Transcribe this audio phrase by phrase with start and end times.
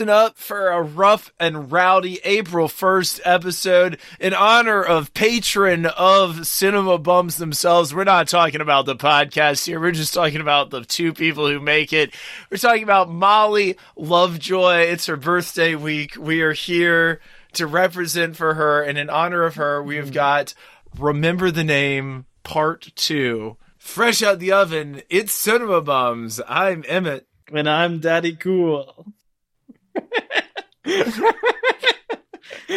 [0.00, 6.46] Listen up for a rough and rowdy April 1st episode in honor of patron of
[6.46, 7.94] Cinema Bums themselves.
[7.94, 9.78] We're not talking about the podcast here.
[9.78, 12.14] We're just talking about the two people who make it.
[12.50, 14.84] We're talking about Molly Lovejoy.
[14.84, 16.16] It's her birthday week.
[16.16, 17.20] We are here
[17.52, 20.14] to represent for her and in honor of her, we've hmm.
[20.14, 20.54] got
[20.98, 23.58] Remember the Name Part 2.
[23.76, 26.40] Fresh out the oven, it's Cinema Bums.
[26.48, 27.26] I'm Emmett.
[27.52, 29.12] And I'm Daddy Cool.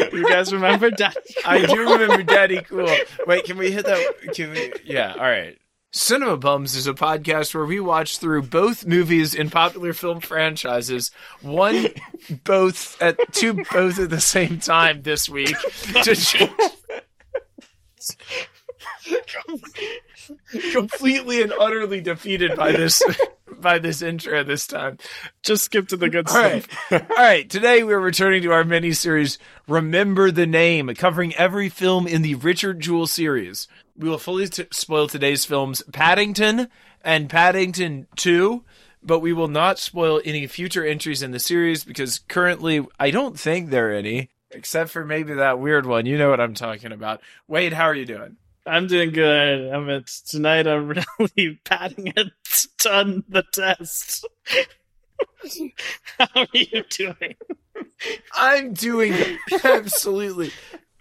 [0.01, 1.15] You guys remember Daddy?
[1.45, 2.89] I do remember Daddy Cool.
[3.27, 4.33] Wait, can we hit that?
[4.33, 4.73] Can we?
[4.83, 5.57] Yeah, all right.
[5.95, 11.11] Cinema Bums is a podcast where we watch through both movies in popular film franchises,
[11.41, 11.85] one
[12.43, 15.55] both at two both at the same time this week.
[20.71, 23.03] Completely and utterly defeated by this
[23.63, 24.99] by this intro this time.
[25.41, 26.63] Just skip to the good All right.
[26.63, 27.09] stuff.
[27.09, 27.49] All right.
[27.49, 32.35] Today we're returning to our mini series, Remember the Name, covering every film in the
[32.35, 33.67] Richard Jewell series.
[33.97, 36.67] We will fully t- spoil today's films, Paddington
[37.03, 38.63] and Paddington 2,
[39.01, 43.39] but we will not spoil any future entries in the series because currently I don't
[43.39, 46.05] think there are any, except for maybe that weird one.
[46.05, 47.21] You know what I'm talking about.
[47.47, 48.37] Wade, how are you doing?
[48.65, 49.73] I'm doing good.
[49.73, 50.65] I'm at, tonight.
[50.67, 50.87] I'm
[51.19, 52.31] really patting a
[52.77, 54.25] ton the test.
[56.17, 57.35] How are you doing?
[58.33, 59.13] I'm doing
[59.63, 60.51] absolutely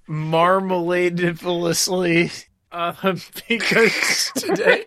[0.08, 4.84] marmaladefulously um, because today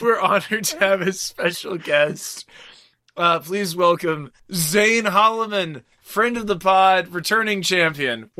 [0.00, 2.48] we're honored to have a special guest.
[3.16, 8.30] Uh, please welcome Zane Holloman, friend of the pod, returning champion.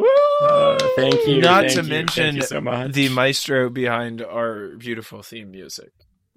[0.43, 1.41] Uh, thank you.
[1.41, 2.93] Not thank to you, mention so much.
[2.93, 5.93] the maestro behind our beautiful theme music.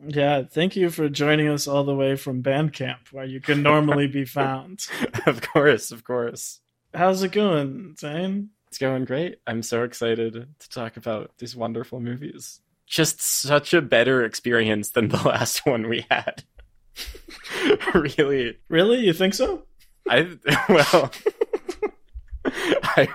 [0.05, 4.07] Yeah, thank you for joining us all the way from Bandcamp, where you can normally
[4.07, 4.85] be found.
[5.25, 6.59] of course, of course.
[6.93, 8.49] How's it going, Zane?
[8.67, 9.37] It's going great.
[9.45, 12.59] I'm so excited to talk about these wonderful movies.
[12.87, 16.43] Just such a better experience than the last one we had.
[17.93, 18.99] really, Really?
[19.05, 19.63] You think so?
[20.09, 20.37] I
[20.69, 21.11] well,
[22.45, 23.07] I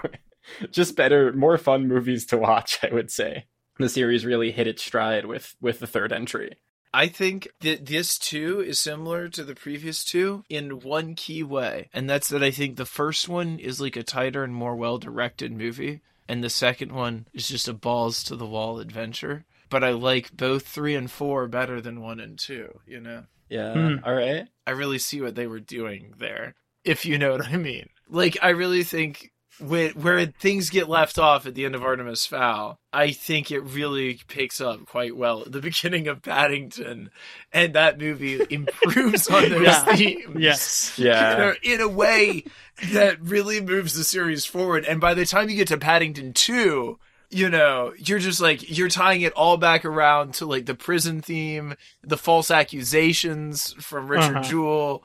[0.71, 2.79] just better, more fun movies to watch.
[2.83, 3.47] I would say
[3.79, 6.59] the series really hit its stride with with the third entry.
[6.95, 11.91] I think that this too is similar to the previous two in one key way,
[11.93, 14.97] and that's that I think the first one is like a tighter and more well
[14.97, 19.45] directed movie, and the second one is just a balls to the wall adventure.
[19.69, 23.25] But I like both three and four better than one and two, you know?
[23.49, 23.75] Yeah.
[23.75, 23.97] Hmm.
[24.05, 24.47] All right.
[24.67, 26.55] I really see what they were doing there,
[26.87, 27.89] if you know what I mean.
[28.09, 32.27] Like, I really think when, where things get left off at the end of Artemis
[32.27, 37.11] Fowl, I think it really picks up quite well at the beginning of Paddington,
[37.53, 39.85] and that movie improves on those Yeah.
[39.97, 40.37] themes.
[40.39, 40.99] Yes.
[40.99, 41.35] Yeah.
[41.35, 42.45] In a, in a way
[42.93, 44.85] that really moves the series forward.
[44.85, 46.99] And by the time you get to Paddington 2,
[47.31, 51.23] you know, you're just like, you're tying it all back around to like the prison
[51.23, 51.75] theme,
[52.05, 54.43] the false accusations from Richard Uh-huh.
[54.49, 55.05] Jewell.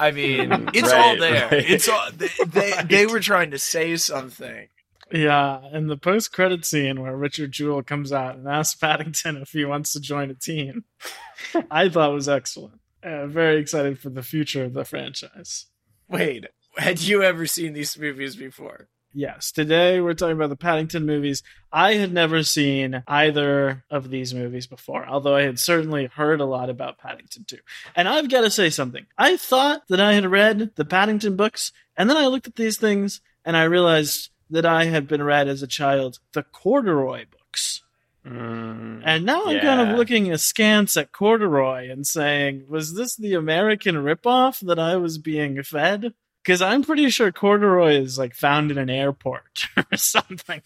[0.00, 1.48] I mean, it's all there.
[1.50, 1.70] right.
[1.70, 4.68] It's all, they, they, they were trying to say something.
[5.12, 9.64] Yeah, and the post-credit scene where Richard Jewell comes out and asks Paddington if he
[9.64, 10.84] wants to join a team,
[11.70, 12.80] I thought was excellent.
[13.02, 15.66] Uh, very excited for the future of the franchise.
[16.08, 18.88] Wade, had you ever seen these movies before?
[19.12, 21.42] Yes, today we're talking about the Paddington movies.
[21.72, 26.44] I had never seen either of these movies before, although I had certainly heard a
[26.44, 27.56] lot about Paddington 2.
[27.96, 29.06] And I've got to say something.
[29.18, 32.78] I thought that I had read the Paddington books, and then I looked at these
[32.78, 37.82] things and I realized that I had been read as a child the corduroy books.
[38.24, 43.34] Mm, And now I'm kind of looking askance at corduroy and saying, was this the
[43.34, 46.14] American ripoff that I was being fed?
[46.42, 50.62] Because I'm pretty sure corduroy is like found in an airport or something.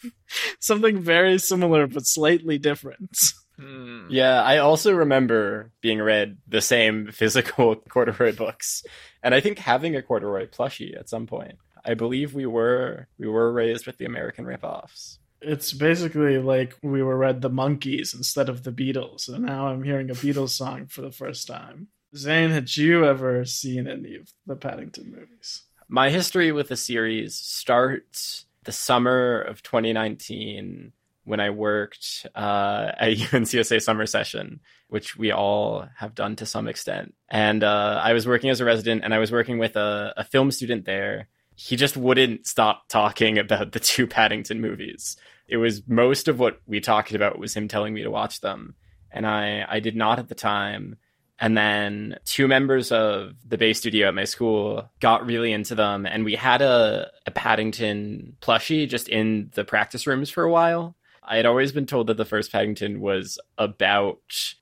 [0.61, 3.19] Something very similar but slightly different.
[3.59, 4.07] Hmm.
[4.11, 8.85] Yeah, I also remember being read the same physical corduroy books,
[9.23, 11.59] and I think having a corduroy plushie at some point.
[11.85, 15.19] I believe we were we were raised with the American ripoffs.
[15.41, 19.83] It's basically like we were read the Monkees instead of the Beatles, and now I'm
[19.83, 21.89] hearing a Beatles song for the first time.
[22.17, 25.63] Zane, had you ever seen any of the Paddington movies?
[25.89, 30.93] My history with the series starts the summer of 2019
[31.25, 36.69] when I worked uh, at UNCSA summer session, which we all have done to some
[36.69, 37.15] extent.
[37.29, 40.25] And uh, I was working as a resident, and I was working with a, a
[40.25, 45.17] film student there he just wouldn't stop talking about the two Paddington movies.
[45.47, 48.75] It was most of what we talked about was him telling me to watch them,
[49.11, 50.97] and I I did not at the time.
[51.41, 56.07] And then two members of the Bay Studio at my school got really into them,
[56.07, 60.95] and we had a, a Paddington plushie just in the practice rooms for a while.
[61.25, 64.21] I had always been told that the first Paddington was about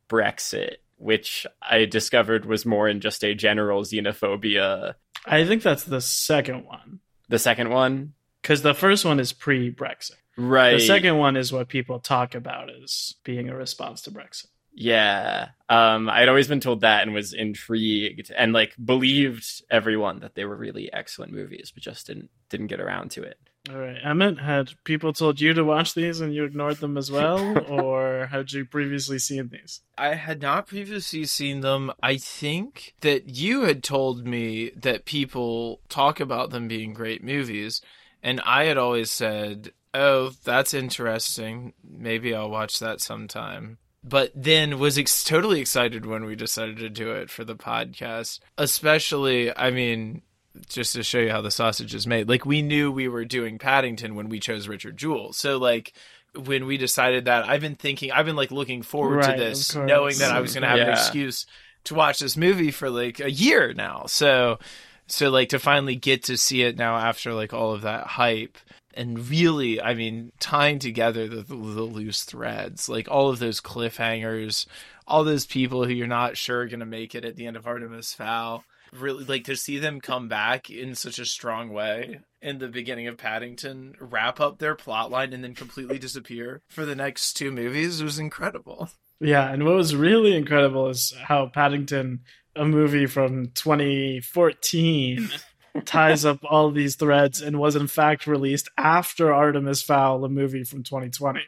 [0.08, 4.94] Brexit, which I discovered was more in just a general xenophobia.
[5.26, 10.12] I think that's the second one The second one, because the first one is pre-Brexit.
[10.36, 10.74] right?
[10.78, 14.46] The second one is what people talk about as being a response to Brexit.
[14.74, 15.48] Yeah.
[15.68, 20.44] Um, I'd always been told that and was intrigued and like believed everyone that they
[20.44, 23.38] were really excellent movies, but just didn't didn't get around to it.
[23.70, 27.12] All right, Emmett, had people told you to watch these and you ignored them as
[27.12, 29.80] well, or had you previously seen these?
[29.96, 31.92] I had not previously seen them.
[32.02, 37.80] I think that you had told me that people talk about them being great movies,
[38.20, 41.72] and I had always said, "Oh, that's interesting.
[41.84, 46.90] Maybe I'll watch that sometime." But then was ex- totally excited when we decided to
[46.90, 48.40] do it for the podcast.
[48.58, 50.22] Especially, I mean,
[50.68, 52.28] just to show you how the sausage is made.
[52.28, 55.32] Like we knew we were doing Paddington when we chose Richard Jewell.
[55.32, 55.92] So like
[56.34, 59.74] when we decided that, I've been thinking, I've been like looking forward Right, to this,
[59.74, 61.46] knowing that I was going to have an excuse
[61.84, 64.04] to watch this movie for like a year now.
[64.06, 64.58] So
[65.06, 68.56] so like to finally get to see it now after like all of that hype
[68.94, 73.60] and really, I mean, tying together the, the, the loose threads, like all of those
[73.60, 74.66] cliffhangers,
[75.06, 77.56] all those people who you're not sure are going to make it at the end
[77.56, 78.64] of Artemis Fowl.
[78.92, 83.06] Really, like to see them come back in such a strong way in the beginning
[83.06, 87.50] of Paddington, wrap up their plot line, and then completely disappear for the next two
[87.50, 88.90] movies was incredible.
[89.18, 92.20] Yeah, and what was really incredible is how Paddington,
[92.56, 95.30] a movie from 2014,
[95.84, 100.64] ties up all these threads and was in fact released after Artemis Fowl, a movie
[100.64, 101.40] from 2020.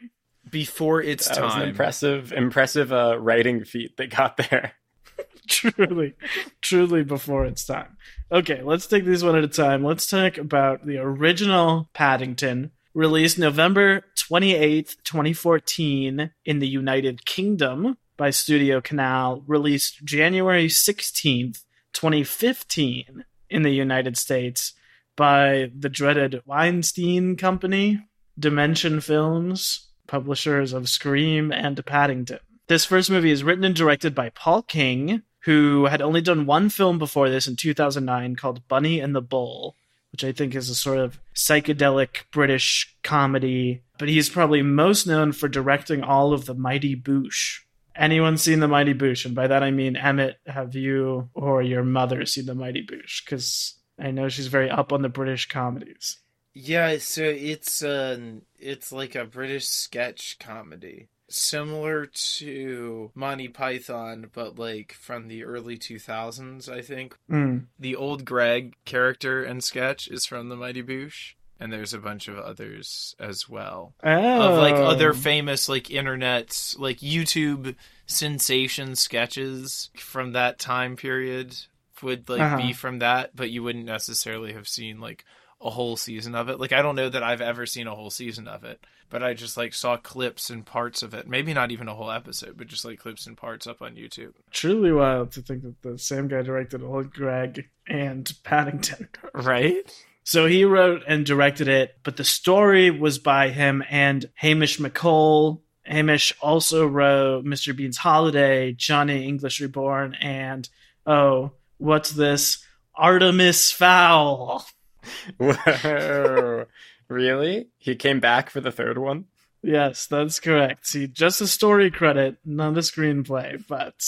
[0.49, 1.69] Before its That was an time.
[1.69, 4.73] impressive, impressive uh, writing feat that got there.
[5.47, 6.13] truly,
[6.61, 7.97] truly before its time.
[8.31, 9.83] Okay, let's take these one at a time.
[9.83, 18.29] Let's talk about the original Paddington, released November 28th, 2014 in the United Kingdom by
[18.29, 21.63] Studio Canal, released January 16th,
[21.93, 24.73] 2015 in the United States
[25.15, 28.05] by the dreaded Weinstein Company,
[28.37, 32.39] Dimension Films, publishers of Scream and Paddington.
[32.67, 36.69] This first movie is written and directed by Paul King, who had only done one
[36.69, 39.75] film before this in 2009 called Bunny and the Bull,
[40.11, 43.83] which I think is a sort of psychedelic British comedy.
[43.99, 47.59] But he's probably most known for directing all of The Mighty Boosh.
[47.95, 49.25] Anyone seen The Mighty Boosh?
[49.25, 53.23] And by that I mean, Emmett, have you or your mother seen The Mighty Boosh?
[53.23, 56.17] Because I know she's very up on the British comedies.
[56.53, 61.09] Yeah, so it's um it's like a British sketch comedy.
[61.27, 67.17] Similar to Monty Python, but like from the early 2000s, I think.
[67.29, 67.65] Mm.
[67.79, 72.27] The old Greg character and sketch is from the Mighty Boosh, and there's a bunch
[72.27, 73.93] of others as well.
[74.03, 74.41] Oh.
[74.53, 81.55] Of like other famous like internet like YouTube sensation sketches from that time period
[82.01, 82.57] would like Uh-huh.
[82.57, 85.25] be from that, but you wouldn't necessarily have seen like
[85.61, 86.59] a whole season of it.
[86.59, 89.33] Like I don't know that I've ever seen a whole season of it, but I
[89.33, 91.27] just like saw clips and parts of it.
[91.27, 94.33] Maybe not even a whole episode, but just like clips and parts up on YouTube.
[94.51, 99.07] truly wild to think that the same guy directed Old Greg and Paddington.
[99.33, 99.89] Right?
[100.25, 105.61] So he wrote and directed it, but the story was by him and Hamish McColl.
[105.85, 107.75] Hamish also wrote Mr.
[107.75, 110.67] Bean's Holiday, Johnny English Reborn, and
[111.05, 112.65] oh, what's this?
[112.95, 114.65] Artemis Fowl.
[115.37, 116.65] Whoa.
[117.07, 117.67] really?
[117.77, 119.25] He came back for the third one?
[119.61, 120.87] Yes, that's correct.
[120.87, 124.03] See, just a story credit, not the screenplay, but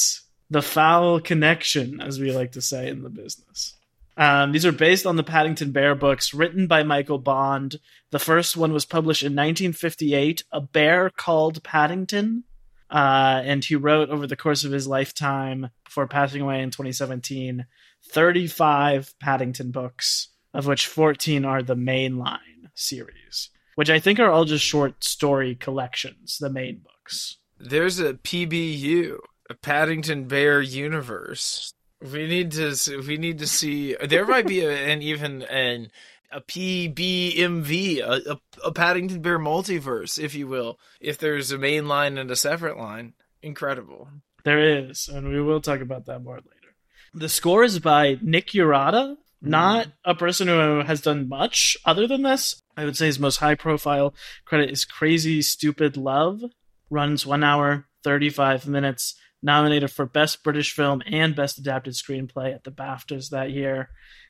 [0.49, 3.76] the foul connection, as we like to say in the business.
[4.17, 7.79] Um, these are based on the Paddington Bear books written by Michael Bond.
[8.09, 12.43] The first one was published in 1958, A Bear Called Paddington.
[12.89, 17.65] Uh, and he wrote over the course of his lifetime, before passing away in 2017,
[18.09, 22.39] 35 Paddington books, of which 14 are the mainline
[22.73, 27.37] series which I think are all just short story collections, the main books.
[27.59, 29.19] There's a PBU,
[29.51, 31.75] a Paddington Bear universe.
[32.01, 32.75] We need to
[33.07, 35.91] we need to see there might be a, an even an
[36.31, 40.77] a PBMV, a, a, a Paddington Bear multiverse, if you will.
[40.99, 44.09] If there's a main line and a separate line, incredible.
[44.43, 46.75] There is, and we will talk about that more later.
[47.13, 49.49] The score is by Nick Urata, mm-hmm.
[49.49, 52.61] Not a person who has done much other than this.
[52.75, 54.13] I would say his most high profile
[54.45, 56.41] credit is Crazy Stupid Love.
[56.89, 59.15] Runs one hour, 35 minutes.
[59.47, 63.89] Nominated for Best British Film and Best Adapted Screenplay at the BAFTAs that year.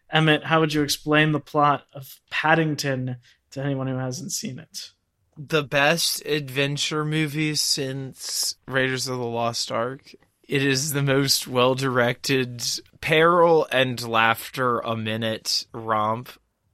[0.09, 3.17] Emmett, how would you explain the plot of Paddington
[3.51, 4.91] to anyone who hasn't seen it?
[5.37, 10.15] the best adventure movie since Raiders of the Lost Ark.
[10.47, 12.63] It is the most well directed
[13.01, 16.29] peril and laughter a minute romp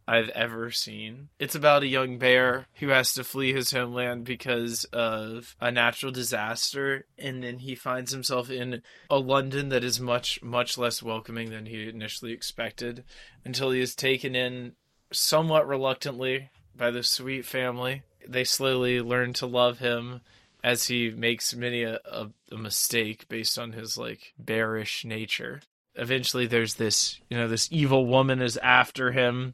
[0.08, 1.30] I've ever seen.
[1.40, 6.12] It's about a young bear who has to flee his homeland because of a natural
[6.12, 11.50] disaster, and then he finds himself in a London that is much, much less welcoming
[11.50, 13.04] than he initially expected
[13.46, 14.74] until he is taken in
[15.12, 20.22] somewhat reluctantly by the sweet family they slowly learn to love him
[20.64, 25.62] as he makes many a, a, a, mistake based on his like bearish nature.
[25.96, 29.54] Eventually, there's this you know this evil woman is after him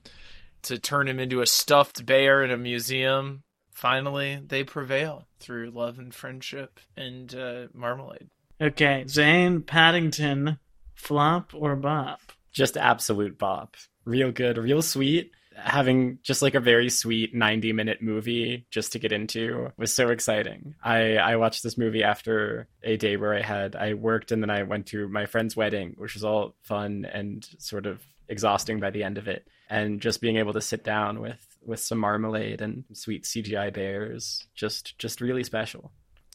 [0.63, 3.43] to turn him into a stuffed bear in a museum.
[3.71, 8.29] Finally, they prevail through love and friendship and uh, marmalade.
[8.61, 10.59] Okay, Zane Paddington,
[10.93, 12.19] flop or bop?
[12.51, 13.77] Just absolute bop.
[14.05, 15.31] Real good, real sweet
[15.63, 20.09] having just like a very sweet 90 minute movie just to get into was so
[20.09, 20.75] exciting.
[20.83, 24.49] I, I watched this movie after a day where I had, I worked and then
[24.49, 28.89] I went to my friend's wedding, which was all fun and sort of exhausting by
[28.89, 29.47] the end of it.
[29.69, 34.47] And just being able to sit down with, with some marmalade and sweet CGI bears,
[34.55, 35.91] just, just really special.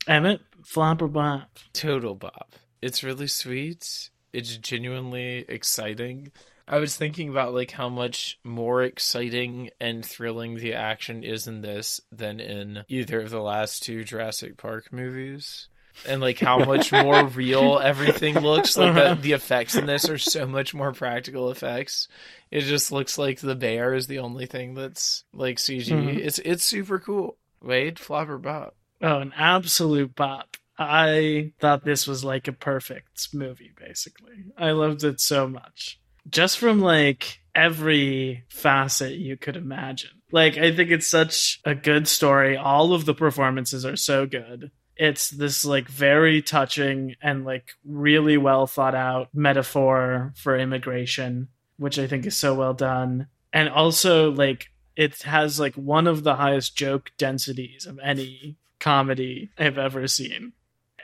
[0.06, 1.58] Emmett, flop or bop?
[1.72, 2.54] Total bop.
[2.82, 4.10] It's really sweet.
[4.32, 6.30] It's genuinely exciting
[6.66, 11.60] I was thinking about like how much more exciting and thrilling the action is in
[11.60, 15.68] this than in either of the last two Jurassic Park movies.
[16.06, 18.76] And like how much more real everything looks.
[18.76, 22.08] Like the, the effects in this are so much more practical effects.
[22.50, 25.88] It just looks like the bear is the only thing that's like CG.
[25.88, 26.18] Mm-hmm.
[26.18, 27.36] It's it's super cool.
[27.62, 28.76] Wade, flop or bop?
[29.00, 30.56] Oh, an absolute bop.
[30.78, 34.44] I thought this was like a perfect movie, basically.
[34.58, 40.10] I loved it so much just from like every facet you could imagine.
[40.32, 42.56] Like, I think it's such a good story.
[42.56, 44.70] All of the performances are so good.
[44.96, 51.48] It's this like very touching and like really well thought out metaphor for immigration,
[51.78, 53.28] which I think is so well done.
[53.52, 59.50] And also, like, it has like one of the highest joke densities of any comedy
[59.58, 60.52] I've ever seen.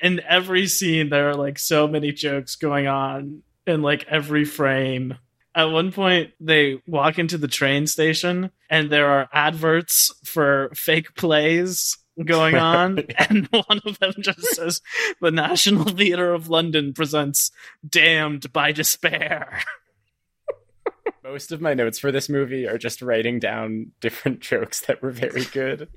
[0.03, 5.17] In every scene, there are like so many jokes going on in like every frame.
[5.55, 11.15] At one point, they walk into the train station and there are adverts for fake
[11.17, 14.81] plays going on, and one of them just says,
[15.21, 17.51] "The National Theatre of London presents
[17.89, 19.63] Damned by Despair."
[21.25, 25.11] Most of my notes for this movie are just writing down different jokes that were
[25.11, 25.89] very good.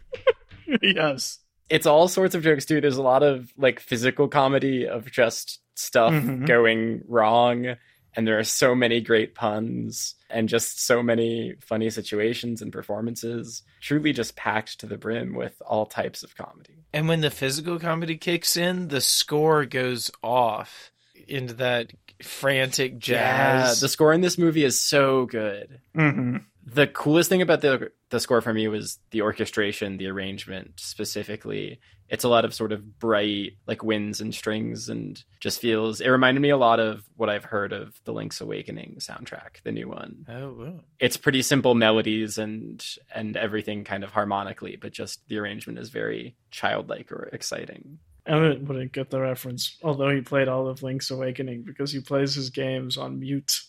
[0.82, 1.40] yes.
[1.70, 2.82] It's all sorts of jokes too.
[2.82, 6.46] There's a lot of like physical comedy of just stuff mm-hmm.
[6.46, 7.78] going wrong
[8.16, 13.64] and there are so many great puns and just so many funny situations and performances
[13.82, 16.86] truly just packed to the brim with all types of comedy.
[16.92, 20.92] And when the physical comedy kicks in the score goes off
[21.28, 21.92] into that
[22.22, 23.78] frantic jazz.
[23.78, 25.80] yeah, the score in this movie is so good.
[25.96, 26.38] Mm-hmm.
[26.66, 31.80] The coolest thing about the the score for me was the orchestration the arrangement specifically
[32.10, 36.10] it's a lot of sort of bright like winds and strings and just feels it
[36.10, 39.88] reminded me a lot of what I've heard of the Link's Awakening soundtrack, the new
[39.88, 40.26] one.
[40.30, 40.80] Oh, wow.
[41.00, 45.90] It's pretty simple melodies and and everything kind of harmonically, but just the arrangement is
[45.90, 47.98] very childlike or exciting.
[48.28, 52.36] I wouldn't get the reference, although he played all of Link's Awakening because he plays
[52.36, 53.60] his games on mute.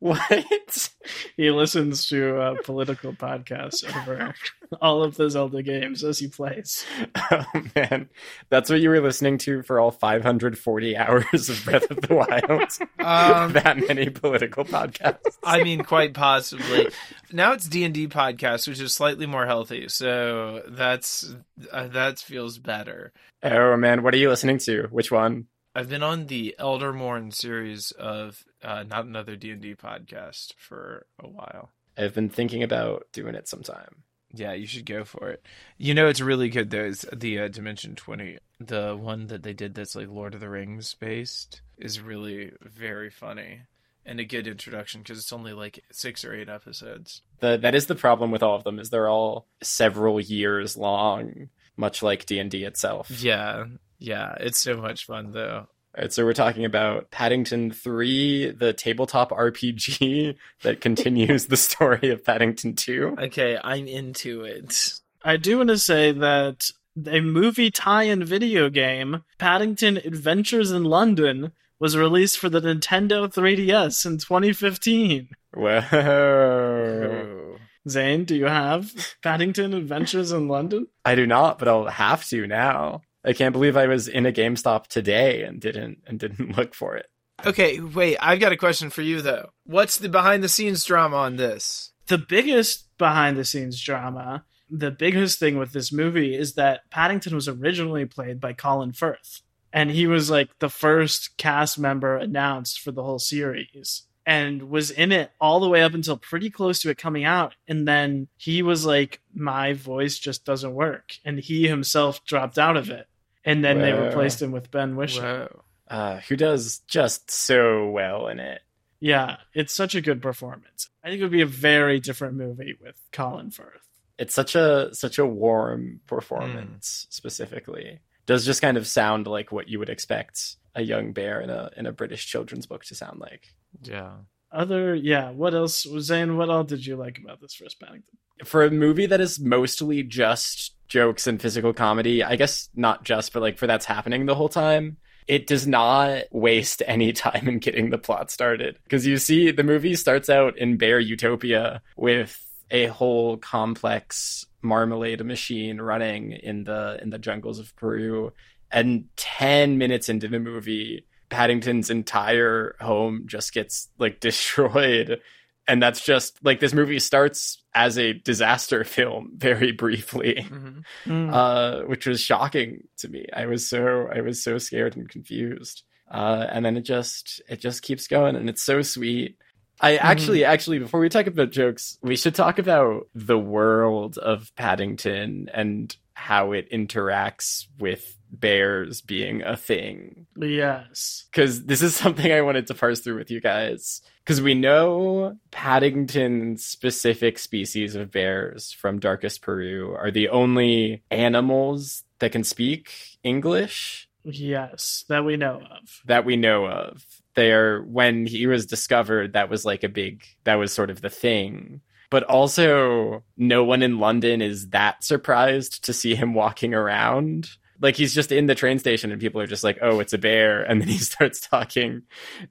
[0.00, 0.90] What?
[1.36, 4.32] he listens to uh, political podcasts over
[4.80, 6.84] all of the Zelda games as he plays.
[7.30, 8.08] Oh man,
[8.48, 12.70] that's what you were listening to for all 540 hours of Breath of the Wild.
[12.98, 15.38] Um, that many political podcasts.
[15.42, 16.88] I mean, quite possibly.
[17.32, 19.88] Now it's D and D podcasts, which is slightly more healthy.
[19.88, 21.34] So that's
[21.72, 23.12] uh, that feels better.
[23.42, 24.88] Oh man, what are you listening to?
[24.90, 25.46] Which one?
[25.74, 31.06] I've been on the Eldermourne series of uh, not another D and D podcast for
[31.18, 31.70] a while.
[31.96, 34.02] I've been thinking about doing it sometime.
[34.32, 35.44] Yeah, you should go for it.
[35.78, 36.70] You know, it's really good.
[36.70, 40.48] There's the uh, Dimension Twenty, the one that they did that's like Lord of the
[40.48, 43.62] Rings based, is really very funny
[44.08, 47.22] and a good introduction because it's only like six or eight episodes.
[47.40, 51.50] The that is the problem with all of them is they're all several years long,
[51.76, 53.10] much like D and D itself.
[53.10, 53.66] Yeah,
[53.98, 55.66] yeah, it's so much fun though.
[55.96, 62.10] All right, so we're talking about Paddington 3, the tabletop RPG that continues the story
[62.10, 63.16] of Paddington 2.
[63.18, 64.92] Okay, I'm into it.
[65.24, 66.70] I do want to say that
[67.06, 74.04] a movie tie-in video game, Paddington Adventures in London, was released for the Nintendo 3DS
[74.04, 75.28] in 2015.
[75.54, 77.56] Whoa.
[77.88, 80.88] Zane, do you have Paddington Adventures in London?
[81.04, 83.02] I do not, but I'll have to now.
[83.28, 86.96] I can't believe I was in a GameStop today and didn't and didn't look for
[86.96, 87.06] it.
[87.44, 89.50] Okay, wait, I've got a question for you though.
[89.64, 91.92] What's the behind the scenes drama on this?
[92.06, 97.34] The biggest behind the scenes drama, the biggest thing with this movie is that Paddington
[97.34, 99.42] was originally played by Colin Firth.
[99.74, 104.90] And he was like the first cast member announced for the whole series and was
[104.90, 107.54] in it all the way up until pretty close to it coming out.
[107.68, 111.16] And then he was like, My voice just doesn't work.
[111.26, 113.06] And he himself dropped out of it.
[113.48, 115.48] And then they replaced him with Ben Whishaw.
[115.88, 118.60] Uh, who does just so well in it.
[119.00, 120.90] Yeah, it's such a good performance.
[121.02, 123.88] I think it would be a very different movie with Colin Firth.
[124.18, 128.00] It's such a such a warm performance specifically.
[128.26, 131.70] Does just kind of sound like what you would expect a young bear in a
[131.74, 133.54] in a British children's book to sound like.
[133.82, 134.12] Yeah.
[134.50, 135.86] Other, yeah, what else?
[136.00, 138.18] Zane, what all did you like about this first Paddington?
[138.44, 143.32] For a movie that is mostly just jokes and physical comedy, I guess not just,
[143.32, 144.96] but like for that's happening the whole time.
[145.26, 148.78] It does not waste any time in getting the plot started.
[148.84, 155.24] Because you see, the movie starts out in Bear Utopia with a whole complex marmalade
[155.24, 158.32] machine running in the in the jungles of Peru.
[158.70, 165.20] And ten minutes into the movie, Paddington's entire home just gets like destroyed.
[165.66, 170.84] And that's just like this movie starts as a disaster film very briefly Mhm.
[171.04, 171.30] Mm.
[171.32, 173.26] uh, which was shocking to me.
[173.34, 175.82] I was so I was so scared and confused.
[176.10, 179.36] Uh, and then it just it just keeps going, and it's so sweet.
[179.80, 180.06] I mm-hmm.
[180.06, 185.48] actually actually before we talk about jokes, we should talk about the world of Paddington
[185.52, 191.26] and how it interacts with bears being a thing yes.
[191.30, 194.02] because this is something I wanted to parse through with you guys.
[194.24, 202.02] Because we know Paddington's specific species of bears from Darkest Peru are the only animals
[202.18, 206.02] that can speak English Yes, that we know of.
[206.06, 207.04] that we know of.
[207.38, 211.02] They are, when he was discovered, that was like a big, that was sort of
[211.02, 211.82] the thing.
[212.10, 217.48] But also, no one in London is that surprised to see him walking around.
[217.80, 220.18] Like he's just in the train station and people are just like, "Oh, it's a
[220.18, 222.02] bear." And then he starts talking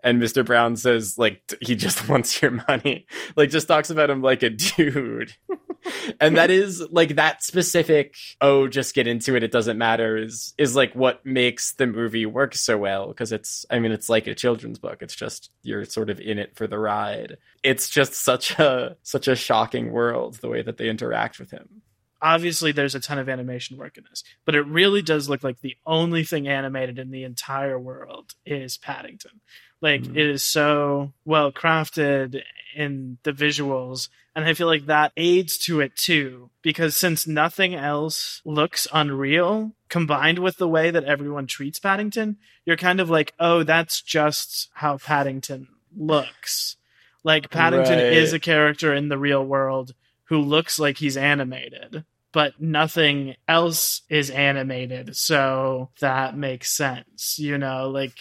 [0.03, 0.45] and Mr.
[0.45, 3.05] Brown says like he just wants your money.
[3.35, 5.33] Like just talks about him like a dude.
[6.19, 10.53] and that is like that specific, "Oh, just get into it, it doesn't matter." is
[10.57, 14.27] is like what makes the movie work so well because it's I mean, it's like
[14.27, 15.01] a children's book.
[15.01, 17.37] It's just you're sort of in it for the ride.
[17.63, 21.81] It's just such a such a shocking world the way that they interact with him.
[22.21, 25.59] Obviously, there's a ton of animation work in this, but it really does look like
[25.61, 29.41] the only thing animated in the entire world is Paddington.
[29.81, 30.17] Like, Mhm.
[30.17, 32.41] it is so well crafted
[32.75, 37.75] in the visuals, and I feel like that aids to it too, because since nothing
[37.75, 43.33] else looks unreal, combined with the way that everyone treats Paddington, you're kind of like,
[43.39, 46.75] oh, that's just how Paddington looks.
[47.23, 48.13] Like, Paddington Right.
[48.13, 49.93] is a character in the real world
[50.29, 55.15] who looks like he's animated, but nothing else is animated.
[55.15, 57.37] So that makes sense.
[57.39, 58.17] You know, like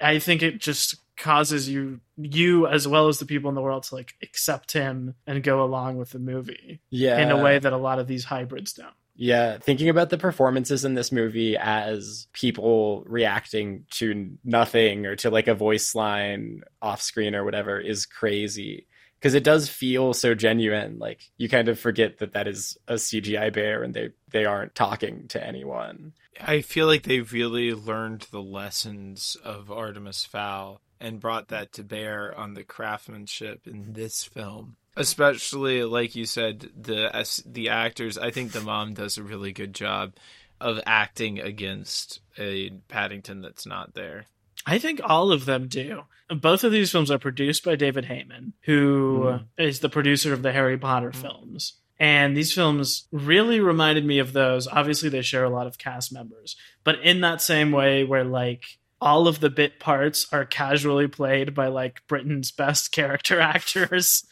[0.00, 3.82] I think it just causes you you as well as the people in the world
[3.84, 7.18] to like accept him and go along with the movie Yeah.
[7.20, 8.94] in a way that a lot of these hybrids don't.
[9.20, 15.30] Yeah, thinking about the performances in this movie as people reacting to nothing or to
[15.30, 18.86] like a voice line off screen or whatever is crazy
[19.18, 20.98] because it does feel so genuine.
[20.98, 24.74] Like you kind of forget that that is a CGI bear and they they aren't
[24.74, 26.12] talking to anyone.
[26.40, 31.84] I feel like they really learned the lessons of Artemis Fowl and brought that to
[31.84, 34.76] bear on the craftsmanship in this film.
[34.96, 38.18] Especially, like you said, the the actors.
[38.18, 40.14] I think the mom does a really good job
[40.60, 44.26] of acting against a Paddington that's not there.
[44.66, 46.02] I think all of them do.
[46.28, 49.44] Both of these films are produced by David Heyman, who mm-hmm.
[49.62, 51.20] is the producer of the Harry Potter mm-hmm.
[51.20, 51.74] films.
[52.00, 54.68] And these films really reminded me of those.
[54.68, 58.78] Obviously, they share a lot of cast members, but in that same way, where like
[59.00, 64.24] all of the bit parts are casually played by like Britain's best character actors.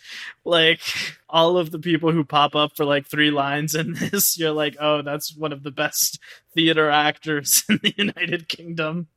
[0.45, 0.81] like
[1.29, 4.77] all of the people who pop up for like three lines in this, you're like,
[4.81, 6.19] oh, that's one of the best
[6.55, 9.09] theater actors in the United Kingdom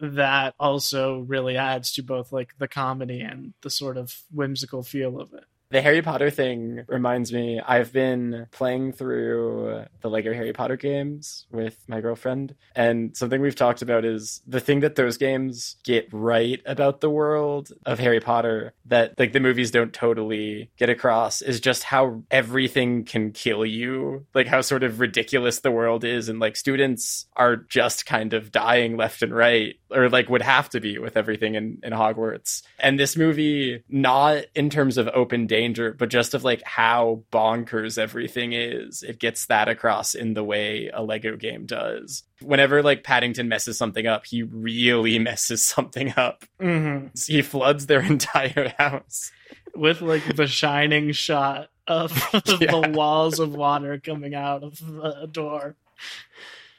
[0.00, 5.20] that also really adds to both like the comedy and the sort of whimsical feel
[5.20, 5.44] of it.
[5.70, 11.46] The Harry Potter thing reminds me, I've been playing through the Lego Harry Potter games
[11.50, 16.08] with my girlfriend, and something we've talked about is the thing that those games get
[16.12, 21.42] right about the world of Harry Potter that like the movies don't totally get across
[21.42, 26.28] is just how everything can kill you, like how sort of ridiculous the world is
[26.28, 30.68] and like students are just kind of dying left and right or like would have
[30.70, 32.62] to be with everything in, in Hogwarts.
[32.78, 37.96] And this movie, not in terms of open danger, but just of like how bonkers
[37.96, 39.02] everything is.
[39.02, 42.24] It gets that across in the way a Lego game does.
[42.42, 46.44] Whenever like Paddington messes something up, he really messes something up.
[46.60, 47.06] Mm-hmm.
[47.26, 49.32] He floods their entire house.
[49.74, 52.12] With like the shining shot of
[52.60, 52.70] Yeah.
[52.72, 55.76] the walls of water coming out of the door.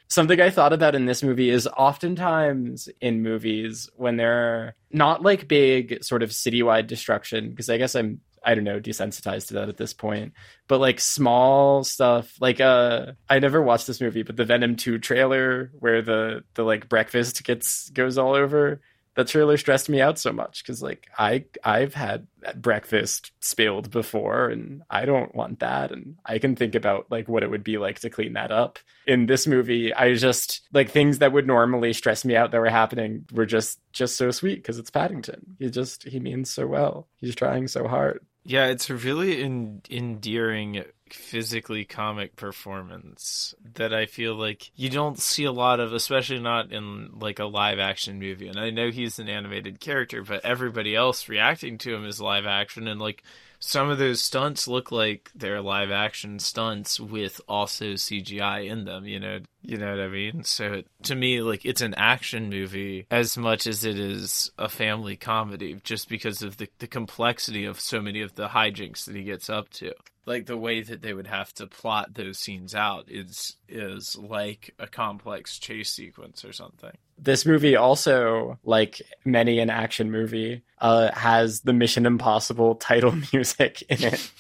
[0.09, 5.49] Something I thought about in this movie is oftentimes in movies when they're not like
[5.49, 9.67] big sort of citywide destruction, because I guess I'm I don't know, desensitized to that
[9.67, 10.31] at this point.
[10.69, 14.99] But like small stuff, like uh I never watched this movie, but the Venom 2
[14.99, 18.79] trailer where the the like breakfast gets goes all over,
[19.17, 24.49] that trailer stressed me out so much because like I I've had breakfast spilled before
[24.49, 27.79] and I don't want that and I can think about like what it would be
[27.79, 28.77] like to clean that up.
[29.07, 32.69] In this movie, I just like things that would normally stress me out that were
[32.69, 35.57] happening were just just so sweet because it's Paddington.
[35.57, 37.07] He just he means so well.
[37.17, 38.19] He's trying so hard.
[38.47, 45.19] Yeah, it's a really en- endearing physically comic performance that I feel like you don't
[45.19, 48.47] see a lot of, especially not in like a live action movie.
[48.47, 52.45] And I know he's an animated character, but everybody else reacting to him is live
[52.45, 53.21] action, and like
[53.59, 59.05] some of those stunts look like they're live action stunts with also CGI in them.
[59.05, 60.43] You know, you know what I mean.
[60.43, 65.15] So to me, like it's an action movie as much as it is a family
[65.15, 69.23] comedy, just because of the the complexity of so many of the hijinks that he
[69.23, 69.93] gets up to
[70.27, 74.75] like the way that they would have to plot those scenes out is is like
[74.77, 76.91] a complex chase sequence or something.
[77.17, 83.81] This movie also, like many an action movie, uh, has the Mission Impossible title music
[83.89, 84.31] in it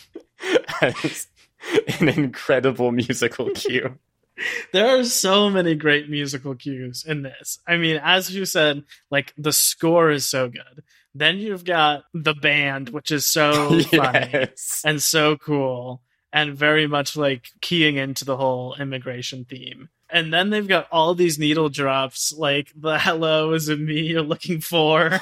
[0.81, 1.27] as
[1.99, 3.97] an incredible musical cue.
[4.71, 7.57] There are so many great musical cues in this.
[7.67, 10.83] I mean, as you said, like the score is so good.
[11.17, 14.81] Then you've got the band, which is so funny yes.
[14.85, 16.01] and so cool
[16.31, 19.89] and very much like keying into the whole immigration theme.
[20.09, 24.21] And then they've got all these needle drops, like the hello is it me you're
[24.21, 25.19] looking for,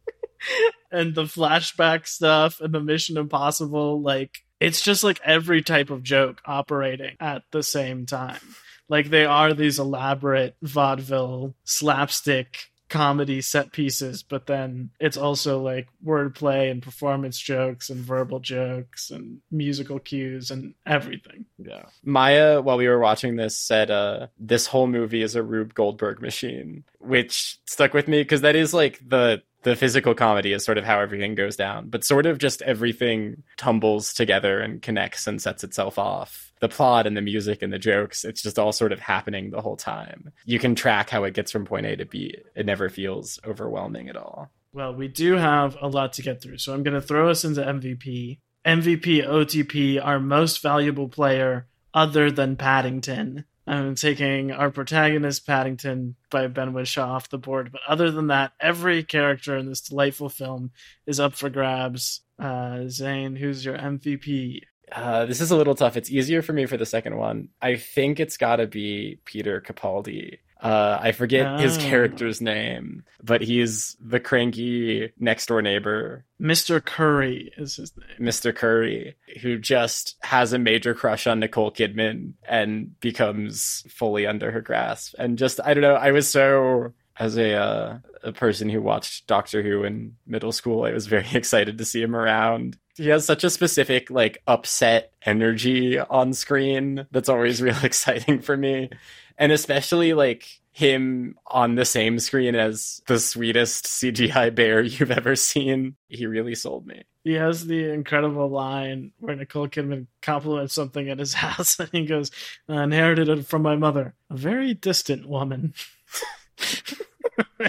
[0.90, 4.00] and the flashback stuff, and the Mission Impossible.
[4.00, 8.40] Like, it's just like every type of joke operating at the same time.
[8.88, 15.88] Like, they are these elaborate vaudeville slapstick comedy set pieces, but then it's also like
[16.04, 21.46] wordplay and performance jokes and verbal jokes and musical cues and everything.
[21.56, 21.86] Yeah.
[22.04, 26.20] Maya, while we were watching this, said uh, this whole movie is a Rube Goldberg
[26.20, 30.76] machine, which stuck with me because that is like the the physical comedy is sort
[30.76, 35.40] of how everything goes down, but sort of just everything tumbles together and connects and
[35.40, 36.51] sets itself off.
[36.62, 39.60] The plot and the music and the jokes, it's just all sort of happening the
[39.60, 40.32] whole time.
[40.44, 42.36] You can track how it gets from point A to B.
[42.54, 44.48] It never feels overwhelming at all.
[44.72, 47.44] Well, we do have a lot to get through, so I'm going to throw us
[47.44, 48.38] into MVP.
[48.64, 53.44] MVP OTP, our most valuable player other than Paddington.
[53.66, 57.70] I'm taking our protagonist, Paddington, by Ben Whishaw off the board.
[57.70, 60.70] But other than that, every character in this delightful film
[61.06, 62.22] is up for grabs.
[62.38, 64.62] Uh, Zane, who's your MVP?
[64.94, 65.96] Uh, this is a little tough.
[65.96, 67.48] It's easier for me for the second one.
[67.60, 70.38] I think it's got to be Peter Capaldi.
[70.60, 71.80] Uh, I forget his Oh.
[71.80, 76.84] character's name, but he's the cranky next door neighbor, Mr.
[76.84, 78.28] Curry is his name.
[78.28, 78.54] Mr.
[78.54, 84.60] Curry, who just has a major crush on Nicole Kidman and becomes fully under her
[84.60, 85.14] grasp.
[85.18, 89.26] And just, I don't know, I was so, as a, uh, a person who watched
[89.26, 92.76] Doctor Who in middle school, I was very excited to see him around.
[92.96, 98.56] He has such a specific, like, upset energy on screen that's always real exciting for
[98.56, 98.90] me.
[99.38, 105.36] And especially, like, him on the same screen as the sweetest CGI bear you've ever
[105.36, 105.96] seen.
[106.08, 107.02] He really sold me.
[107.24, 112.06] He has the incredible line where Nicole Kidman compliments something at his house, and he
[112.06, 112.30] goes,
[112.68, 115.74] "I inherited it from my mother, a very distant woman."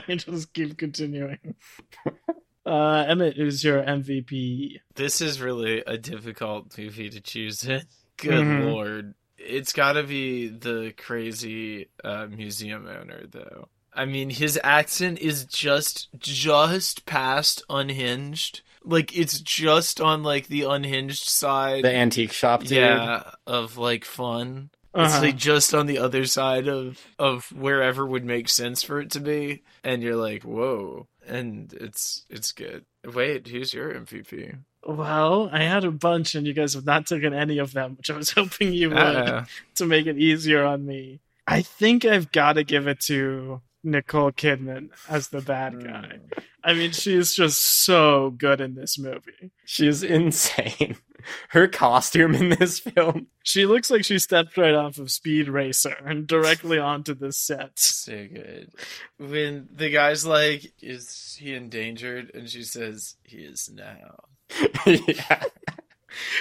[0.08, 1.56] and just keep continuing.
[2.66, 4.80] Uh, Emmett, who's your MVP?
[4.96, 7.64] This is really a difficult movie to choose.
[7.64, 7.86] It.
[8.18, 8.72] Good Mhm.
[8.72, 9.14] lord.
[9.38, 13.68] It's got to be the crazy uh, museum owner, though.
[13.94, 18.62] I mean, his accent is just just past unhinged.
[18.86, 21.84] Like it's just on like the unhinged side.
[21.84, 22.72] The antique shop dude.
[22.72, 24.70] yeah, of like fun.
[24.96, 25.22] It's Uh-huh.
[25.24, 29.20] like just on the other side of of wherever would make sense for it to
[29.20, 32.86] be, and you're like, whoa, and it's it's good.
[33.06, 34.58] Wade, who's your MVP?
[34.86, 38.10] Well, I had a bunch, and you guys have not taken any of them, which
[38.12, 41.20] I was hoping you would Uh, to make it easier on me.
[41.48, 46.20] I think I've got to give it to Nicole Kidman as the bad guy.
[46.64, 49.52] I mean, she's just so good in this movie.
[49.66, 50.98] She's insane.
[51.50, 53.28] Her costume in this film.
[53.44, 57.80] She looks like she stepped right off of Speed Racer and directly onto this set.
[57.80, 58.72] so good.
[59.18, 64.26] When the guy's like, "Is he endangered?" and she says, "He is now."
[64.86, 65.44] yeah.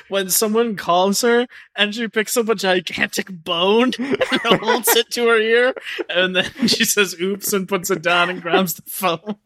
[0.08, 5.28] When someone calls her and she picks up a gigantic bone and holds it to
[5.28, 5.74] her ear,
[6.08, 9.36] and then she says oops and puts it down and grabs the phone.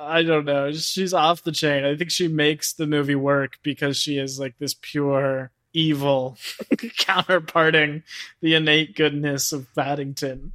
[0.00, 0.72] I don't know.
[0.72, 1.84] She's off the chain.
[1.84, 6.38] I think she makes the movie work because she is like this pure evil
[6.98, 8.02] counterparting
[8.40, 10.52] the innate goodness of Paddington.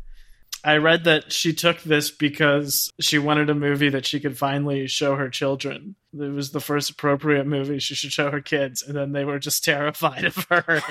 [0.63, 4.88] I read that she took this because she wanted a movie that she could finally
[4.88, 5.95] show her children.
[6.12, 9.38] It was the first appropriate movie she should show her kids, and then they were
[9.38, 10.81] just terrified of her.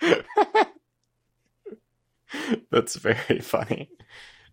[2.72, 3.90] That's very funny.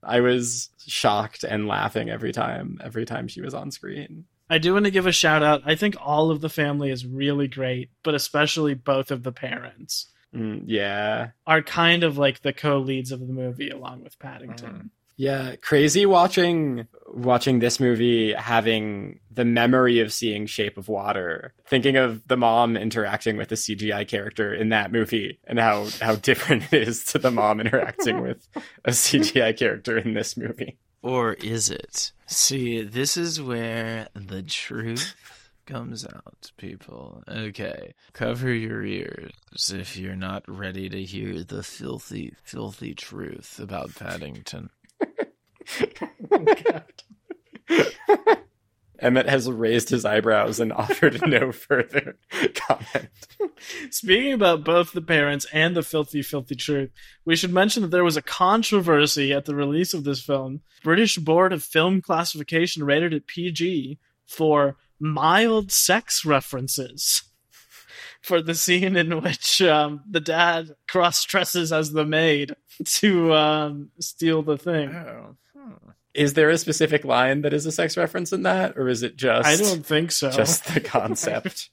[0.04, 4.26] I was shocked and laughing every time every time she was on screen.
[4.50, 5.62] I do want to give a shout out.
[5.66, 10.08] I think all of the family is really great, but especially both of the parents
[10.34, 11.32] Mm, yeah.
[11.46, 14.90] are kind of like the co-leads of the movie along with Paddington.
[15.22, 21.54] Yeah, crazy watching watching this movie having the memory of seeing Shape of Water.
[21.68, 26.16] Thinking of the mom interacting with the CGI character in that movie and how how
[26.16, 28.48] different it is to the mom interacting with
[28.84, 30.80] a CGI character in this movie.
[31.04, 32.14] Or is it?
[32.26, 35.14] See, this is where the truth
[35.68, 37.24] comes out, people.
[37.28, 43.94] Okay, cover your ears if you're not ready to hear the filthy, filthy truth about
[43.94, 44.72] Paddington.
[49.00, 52.18] Emmett has raised his eyebrows and offered no further
[52.54, 53.10] comment.
[53.90, 56.92] Speaking about both the parents and the filthy, filthy truth,
[57.26, 60.62] we should mention that there was a controversy at the release of this film.
[60.84, 67.24] British Board of Film Classification rated it PG for mild sex references.
[68.22, 72.56] For the scene in which um, the dad cross dresses as the maid
[72.86, 74.94] to um, steal the thing.
[74.94, 75.36] Oh,
[76.14, 79.16] Is there a specific line that is a sex reference in that, or is it
[79.18, 80.30] just I don't think so.
[80.30, 81.70] just the concept?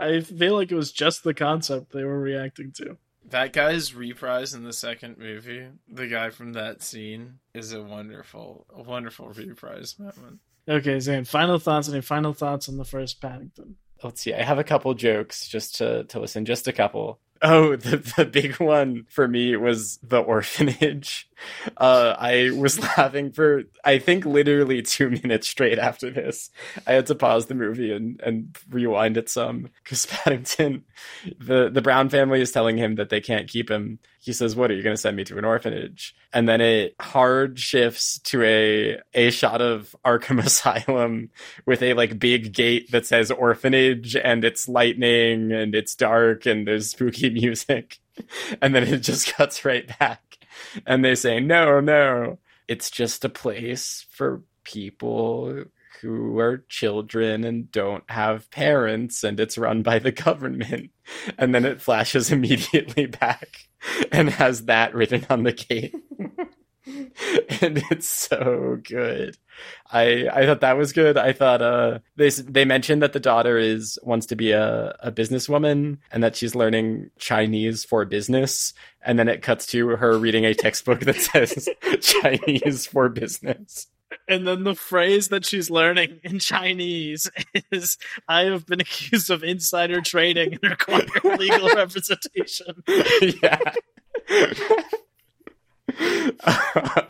[0.00, 2.96] I feel like it was just the concept they were reacting to.
[3.28, 8.66] That guy's reprise in the second movie, the guy from that scene, is a wonderful,
[8.74, 10.40] a wonderful reprise moment.
[10.68, 11.88] Okay, Zane, final thoughts.
[11.88, 13.76] Any final thoughts on the first Paddington?
[14.02, 14.34] Let's see.
[14.34, 17.18] I have a couple jokes just to to listen, just a couple.
[17.40, 21.28] Oh, the the big one for me was the orphanage.
[21.76, 26.50] Uh, I was laughing for I think literally two minutes straight after this.
[26.86, 30.84] I had to pause the movie and and rewind it some because Paddington,
[31.38, 33.98] the the Brown family is telling him that they can't keep him.
[34.20, 36.94] He says, "What are you going to send me to an orphanage?" And then it
[37.00, 41.30] hard shifts to a a shot of Arkham Asylum
[41.66, 46.66] with a like big gate that says orphanage and it's lightning and it's dark and
[46.66, 47.98] there's spooky music.
[48.60, 50.31] And then it just cuts right back.
[50.86, 55.64] And they say, no, no, it's just a place for people
[56.00, 60.90] who are children and don't have parents and it's run by the government.
[61.38, 63.68] And then it flashes immediately back
[64.10, 65.94] and has that written on the gate.
[67.60, 69.36] and it's so good.
[69.90, 71.16] I I thought that was good.
[71.16, 75.12] I thought uh they they mentioned that the daughter is wants to be a a
[75.12, 80.44] businesswoman and that she's learning Chinese for business and then it cuts to her reading
[80.44, 81.68] a textbook that says
[82.00, 83.86] Chinese for business.
[84.28, 87.30] And then the phrase that she's learning in Chinese
[87.70, 87.96] is
[88.28, 91.06] I have been accused of insider trading and require
[91.38, 92.82] legal representation.
[93.42, 93.60] yeah.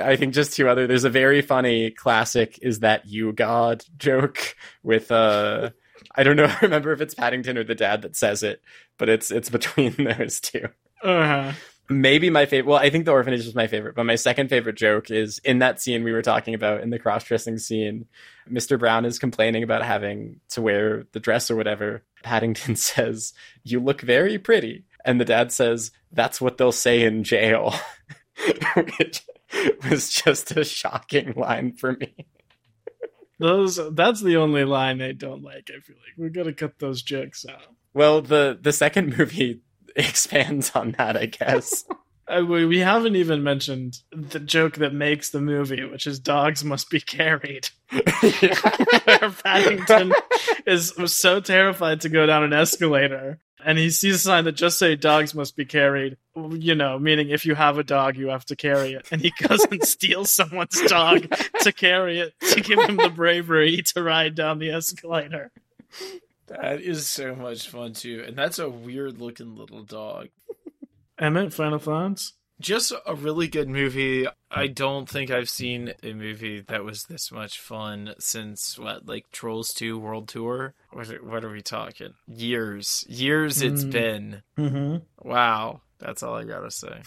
[0.00, 0.86] I think just two other.
[0.86, 5.70] There's a very funny classic "Is that you, God?" joke with uh,
[6.14, 6.44] I don't know.
[6.48, 8.62] I remember if it's Paddington or the dad that says it,
[8.98, 10.68] but it's it's between those two.
[11.02, 11.52] Uh-huh.
[11.88, 12.70] Maybe my favorite.
[12.70, 15.58] Well, I think the orphanage is my favorite, but my second favorite joke is in
[15.58, 18.06] that scene we were talking about in the cross dressing scene.
[18.50, 18.78] Mr.
[18.78, 22.02] Brown is complaining about having to wear the dress or whatever.
[22.22, 27.24] Paddington says, "You look very pretty," and the dad says, "That's what they'll say in
[27.24, 27.74] jail."
[28.74, 29.22] Which
[29.90, 32.26] was just a shocking line for me.
[33.38, 35.70] Those that's the only line I don't like.
[35.74, 37.74] I feel like we gotta cut those jokes out.
[37.94, 39.62] Well, the the second movie
[39.96, 41.84] expands on that, I guess.
[42.30, 46.88] We, we haven't even mentioned the joke that makes the movie, which is dogs must
[46.88, 47.68] be carried.
[47.90, 50.14] Where Paddington
[50.64, 54.78] is so terrified to go down an escalator, and he sees a sign that just
[54.78, 56.16] say dogs must be carried.
[56.36, 59.06] You know, meaning if you have a dog, you have to carry it.
[59.10, 61.28] And he goes and steals someone's dog
[61.60, 65.50] to carry it to give him the bravery to ride down the escalator.
[66.46, 70.28] That is so much fun too, and that's a weird looking little dog.
[71.18, 72.34] Emmett, final thoughts?
[72.62, 74.26] Just a really good movie.
[74.50, 79.30] I don't think I've seen a movie that was this much fun since what, like
[79.32, 80.74] Trolls Two World Tour.
[80.92, 82.14] What are, what are we talking?
[82.28, 84.42] Years, years it's been.
[84.56, 85.28] Mm-hmm.
[85.28, 87.02] Wow, that's all I gotta say.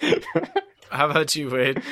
[0.90, 1.82] How about you, Wade?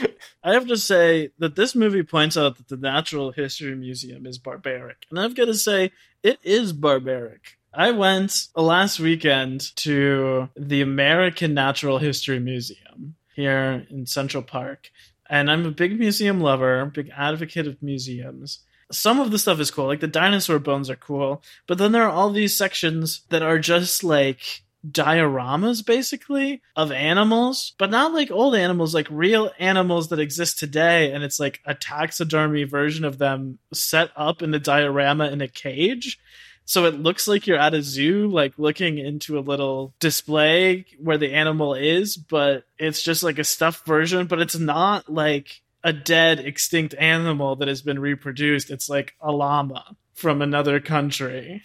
[0.42, 4.38] I have to say that this movie points out that the Natural History Museum is
[4.38, 5.04] barbaric.
[5.10, 7.58] And I've got to say, it is barbaric.
[7.76, 14.90] I went last weekend to the American Natural History Museum here in Central Park.
[15.28, 18.60] And I'm a big museum lover, big advocate of museums.
[18.90, 22.04] Some of the stuff is cool, like the dinosaur bones are cool, but then there
[22.04, 28.30] are all these sections that are just like dioramas basically of animals, but not like
[28.30, 31.12] old animals, like real animals that exist today.
[31.12, 35.48] And it's like a taxidermy version of them set up in the diorama in a
[35.48, 36.18] cage.
[36.66, 41.16] So it looks like you're at a zoo, like looking into a little display where
[41.16, 45.92] the animal is, but it's just like a stuffed version, but it's not like a
[45.92, 48.70] dead extinct animal that has been reproduced.
[48.70, 51.62] It's like a llama from another country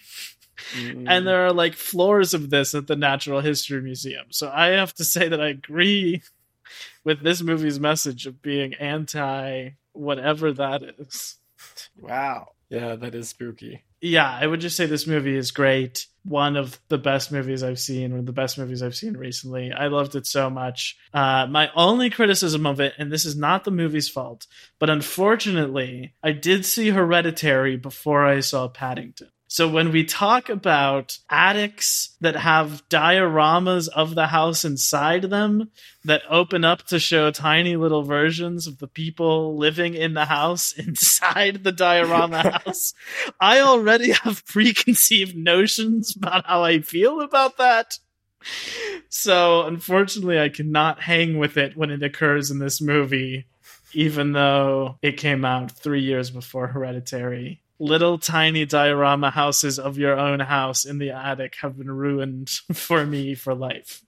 [0.74, 1.04] mm.
[1.08, 4.26] and there are like floors of this at the Natural History Museum.
[4.30, 6.22] So I have to say that I agree
[7.04, 11.36] with this movie's message of being anti whatever that is.
[12.00, 12.52] Wow.
[12.70, 13.84] yeah, that is spooky.
[14.04, 16.08] Yeah, I would just say this movie is great.
[16.24, 19.70] One of the best movies I've seen, one of the best movies I've seen recently.
[19.72, 20.96] I loved it so much.
[21.14, 24.48] Uh, my only criticism of it, and this is not the movie's fault,
[24.80, 29.28] but unfortunately, I did see Hereditary before I saw Paddington.
[29.52, 35.70] So when we talk about attics that have dioramas of the house inside them
[36.06, 40.72] that open up to show tiny little versions of the people living in the house
[40.78, 42.94] inside the diorama house,
[43.38, 47.98] I already have preconceived notions about how I feel about that.
[49.10, 53.48] So unfortunately, I cannot hang with it when it occurs in this movie,
[53.92, 60.16] even though it came out three years before Hereditary little tiny diorama houses of your
[60.16, 64.02] own house in the attic have been ruined for me for life.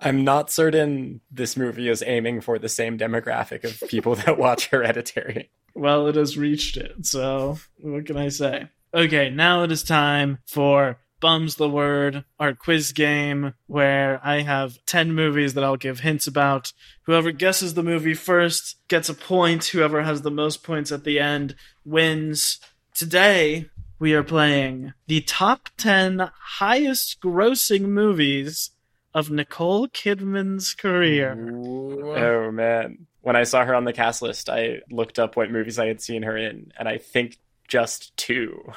[0.00, 4.68] I'm not certain this movie is aiming for the same demographic of people that watch
[4.68, 5.50] Hereditary.
[5.74, 8.68] Well, it has reached it, so what can I say?
[8.92, 14.78] Okay, now it is time for Bums the Word, our quiz game, where I have
[14.86, 16.72] 10 movies that I'll give hints about.
[17.02, 19.66] Whoever guesses the movie first gets a point.
[19.66, 22.60] Whoever has the most points at the end wins.
[22.98, 23.66] Today,
[24.00, 28.72] we are playing the top 10 highest grossing movies
[29.14, 31.36] of Nicole Kidman's career.
[31.48, 33.06] Oh man.
[33.20, 36.00] When I saw her on the cast list, I looked up what movies I had
[36.00, 38.72] seen her in, and I think just two.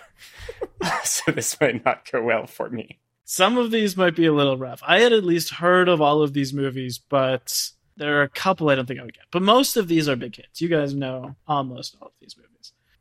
[1.03, 2.99] so this might not go well for me.
[3.25, 4.83] Some of these might be a little rough.
[4.85, 8.69] I had at least heard of all of these movies, but there are a couple
[8.69, 9.25] I don't think I would get.
[9.31, 10.61] But most of these are big hits.
[10.61, 12.50] You guys know almost all of these movies.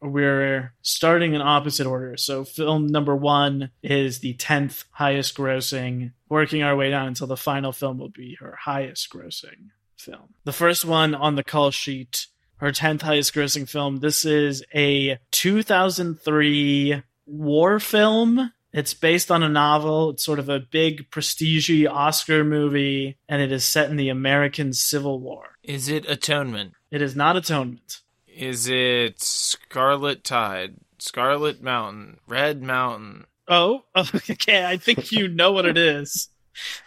[0.03, 2.17] We're starting in opposite order.
[2.17, 7.37] So, film number one is the 10th highest grossing, working our way down until the
[7.37, 10.35] final film will be her highest grossing film.
[10.45, 12.27] The first one on the call sheet,
[12.57, 13.99] her 10th highest grossing film.
[13.99, 18.53] This is a 2003 war film.
[18.73, 20.11] It's based on a novel.
[20.11, 24.73] It's sort of a big, prestige Oscar movie, and it is set in the American
[24.73, 25.57] Civil War.
[25.63, 26.75] Is it Atonement?
[26.91, 28.01] It is not Atonement.
[28.41, 30.77] Is it Scarlet Tide?
[30.99, 32.21] Scarlet Mountain?
[32.27, 33.27] Red Mountain?
[33.47, 34.65] Oh, okay.
[34.65, 36.31] I think you know what it is.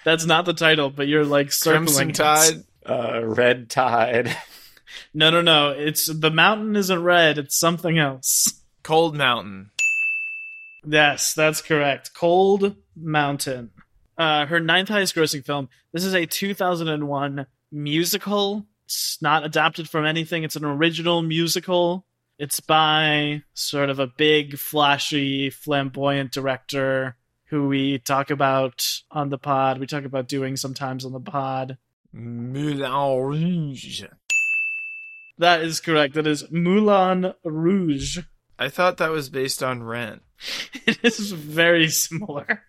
[0.03, 2.15] That's not the title, but you're like circling Crimson it.
[2.15, 2.63] Tide?
[2.85, 4.35] Uh, Red Tide.
[5.11, 5.71] No, no, no.
[5.71, 7.39] It's the mountain isn't red.
[7.39, 8.61] It's something else.
[8.83, 9.71] Cold Mountain?
[10.85, 12.13] Yes, that's correct.
[12.13, 13.71] Cold Mountain.
[14.19, 15.67] Uh, her ninth highest grossing film.
[15.93, 18.67] This is a 2001 musical.
[18.93, 20.43] It's not adapted from anything.
[20.43, 22.05] It's an original musical.
[22.37, 27.15] It's by sort of a big, flashy, flamboyant director
[27.45, 29.79] who we talk about on the pod.
[29.79, 31.79] We talk about doing sometimes on the pod.
[32.11, 34.03] Moulin Rouge.
[35.39, 36.13] That is correct.
[36.13, 38.19] That is Moulin Rouge.
[38.59, 40.21] I thought that was based on Rent.
[40.85, 42.63] It is very similar.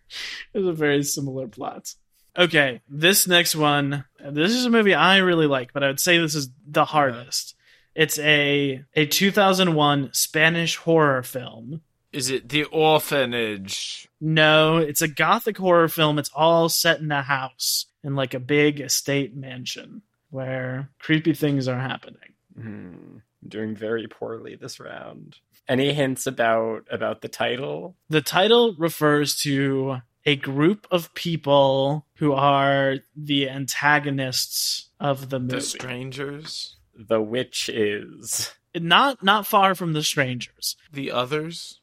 [0.55, 1.95] It's a very similar plot.
[2.37, 4.05] Okay, this next one.
[4.21, 7.55] This is a movie I really like, but I would say this is the hardest.
[7.95, 11.83] It's a a 2001 Spanish horror film.
[12.13, 14.09] Is it The Orphanage?
[14.21, 16.19] No, it's a gothic horror film.
[16.19, 21.69] It's all set in a house in like a big estate mansion where creepy things
[21.69, 22.35] are happening.
[22.61, 23.19] Hmm.
[23.47, 25.39] Doing very poorly this round.
[25.69, 27.97] Any hints about about the title?
[28.09, 35.57] The title refers to a group of people who are the antagonists of the movie.
[35.57, 36.77] The Strangers?
[36.97, 38.53] The witch is.
[38.75, 40.77] not not far from the strangers.
[40.93, 41.79] The Others?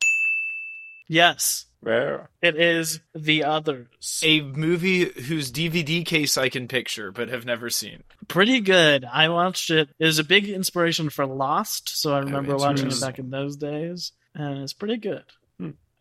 [1.08, 2.30] Yes, Where?
[2.42, 4.22] it is the others.
[4.24, 8.04] A movie whose DVD case I can picture but have never seen.
[8.30, 9.04] Pretty good.
[9.04, 9.90] I watched it.
[10.00, 13.30] It was a big inspiration for Lost, so I oh, remember watching it back in
[13.30, 15.26] those days, and it's pretty good.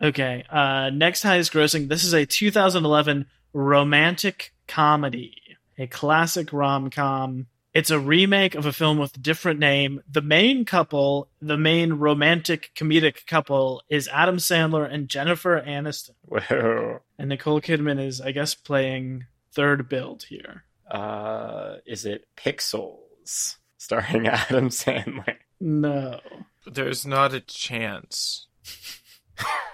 [0.02, 1.88] Okay, uh, next highest grossing.
[1.88, 5.36] This is a 2011 romantic comedy,
[5.76, 7.46] a classic rom com.
[7.72, 10.02] It's a remake of a film with a different name.
[10.10, 16.14] The main couple, the main romantic comedic couple, is Adam Sandler and Jennifer Aniston.
[16.22, 17.00] Whoa.
[17.18, 20.64] And Nicole Kidman is, I guess, playing third build here.
[20.90, 23.56] Uh, is it Pixels?
[23.78, 25.36] Starring Adam Sandler.
[25.60, 26.20] No.
[26.66, 28.46] There's not a chance.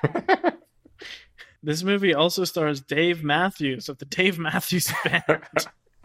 [1.63, 5.41] This movie also stars Dave Matthews of the Dave Matthews Band.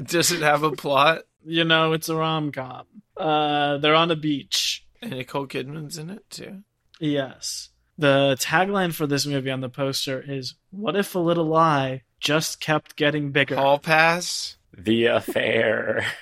[0.01, 1.23] Does it have a plot?
[1.45, 2.85] you know, it's a rom com.
[3.17, 4.85] Uh, they're on a beach.
[5.01, 6.63] And Nicole Kidman's in it too.
[6.99, 7.69] Yes.
[7.97, 12.59] The tagline for this movie on the poster is What if a little lie just
[12.59, 13.55] kept getting bigger?
[13.55, 14.57] Hall Pass?
[14.75, 16.05] the affair.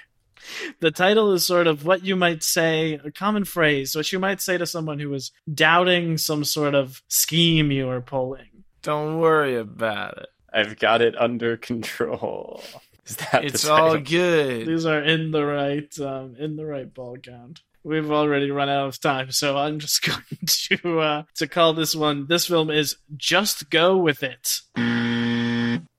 [0.80, 4.42] The title is sort of what you might say, a common phrase, what you might
[4.42, 8.64] say to someone who is doubting some sort of scheme you are pulling.
[8.82, 10.30] Don't worry about it.
[10.54, 12.64] I've got it under control.
[13.06, 14.68] Is that It's all good.
[14.68, 17.62] These are in the right um, in the right ball count.
[17.84, 21.96] We've already run out of time, so I'm just going to uh, to call this
[21.96, 22.28] one.
[22.28, 24.62] This film is Just Go with It.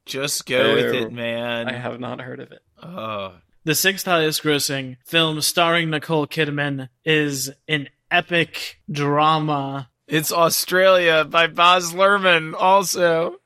[0.07, 1.69] Just go with it, man.
[1.69, 2.63] I have not heard of it.
[2.83, 3.35] Oh.
[3.65, 9.91] The sixth highest grossing film starring Nicole Kidman is an epic drama.
[10.09, 13.37] It's Australia by Baz Luhrmann, also.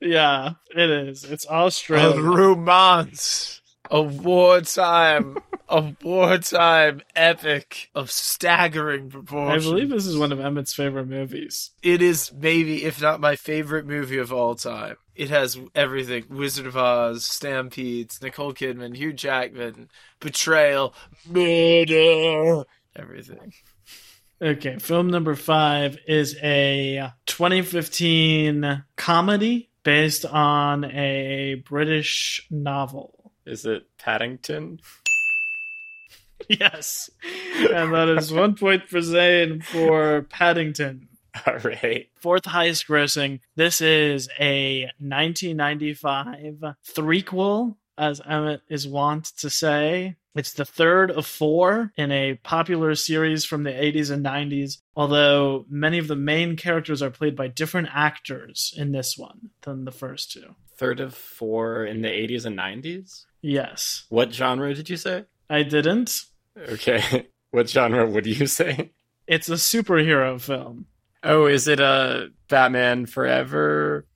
[0.00, 1.24] Yeah, it is.
[1.24, 2.20] It's A Australia.
[2.20, 3.57] romance.
[3.90, 5.38] A wartime.
[5.68, 9.66] a wartime epic of staggering proportions.
[9.66, 11.72] I believe this is one of Emmett's favorite movies.
[11.82, 14.96] it is maybe, if not my favorite movie of all time.
[15.14, 20.94] It has everything: Wizard of Oz, Stampedes, Nicole Kidman, Hugh Jackman, betrayal,
[21.26, 22.64] murder,
[22.96, 23.52] everything.
[24.40, 33.17] Okay, film number five is a 2015 comedy based on a British novel.
[33.48, 34.80] Is it Paddington?
[36.48, 37.10] Yes.
[37.56, 41.08] And that is one point for Zane for Paddington.
[41.46, 42.08] All right.
[42.20, 43.40] Fourth highest grossing.
[43.56, 50.16] This is a 1995 threequel, as Emmett is wont to say.
[50.38, 55.66] It's the third of four in a popular series from the 80s and 90s, although
[55.68, 59.90] many of the main characters are played by different actors in this one than the
[59.90, 60.54] first two.
[60.76, 63.24] Third of four in the 80s and 90s?
[63.42, 64.04] Yes.
[64.10, 65.24] What genre did you say?
[65.50, 66.22] I didn't.
[66.56, 67.26] Okay.
[67.50, 68.92] What genre would you say?
[69.26, 70.84] It's a superhero film.
[71.24, 74.06] Oh, is it a Batman Forever?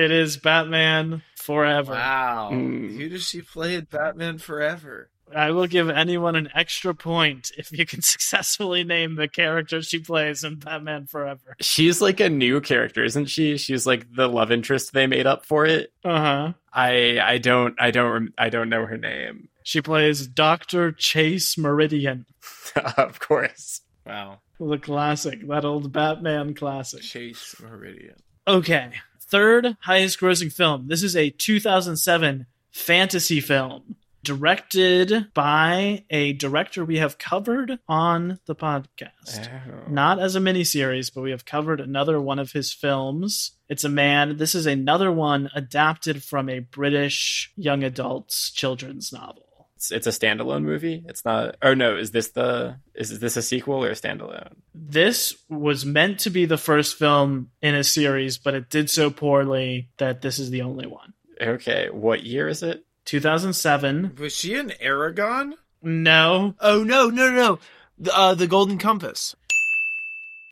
[0.00, 1.92] It is Batman Forever.
[1.92, 2.50] Wow.
[2.52, 2.96] Mm.
[2.96, 5.10] Who does she play in Batman Forever?
[5.34, 9.98] I will give anyone an extra point if you can successfully name the character she
[9.98, 11.56] plays in Batman Forever.
[11.60, 13.56] She's like a new character, isn't she?
[13.56, 15.92] She's like the love interest they made up for it.
[16.04, 16.52] Uh huh.
[16.72, 19.48] I I don't I don't I don't know her name.
[19.62, 20.92] She plays Dr.
[20.92, 22.24] Chase Meridian,
[22.96, 23.82] of course.
[24.06, 24.38] Wow.
[24.58, 27.02] the classic, that old Batman classic.
[27.02, 28.16] Chase Meridian.
[28.48, 28.90] Okay,
[29.30, 30.88] third highest grossing film.
[30.88, 38.54] This is a 2007 fantasy film directed by a director we have covered on the
[38.54, 39.48] podcast.
[39.48, 39.90] Oh.
[39.90, 43.52] not as a miniseries, but we have covered another one of his films.
[43.68, 44.36] It's a man.
[44.36, 49.46] This is another one adapted from a British young adults children's novel.
[49.80, 51.02] It's, it's a standalone movie.
[51.08, 51.56] It's not.
[51.62, 54.52] Oh no, is this the is this a sequel or a standalone?
[54.74, 59.08] This was meant to be the first film in a series, but it did so
[59.08, 61.14] poorly that this is the only one.
[61.40, 62.84] Okay, what year is it?
[63.06, 64.16] 2007.
[64.18, 65.54] Was she in Eragon?
[65.80, 66.54] No.
[66.60, 67.58] Oh no, no, no.
[67.98, 69.34] The, uh, the Golden Compass.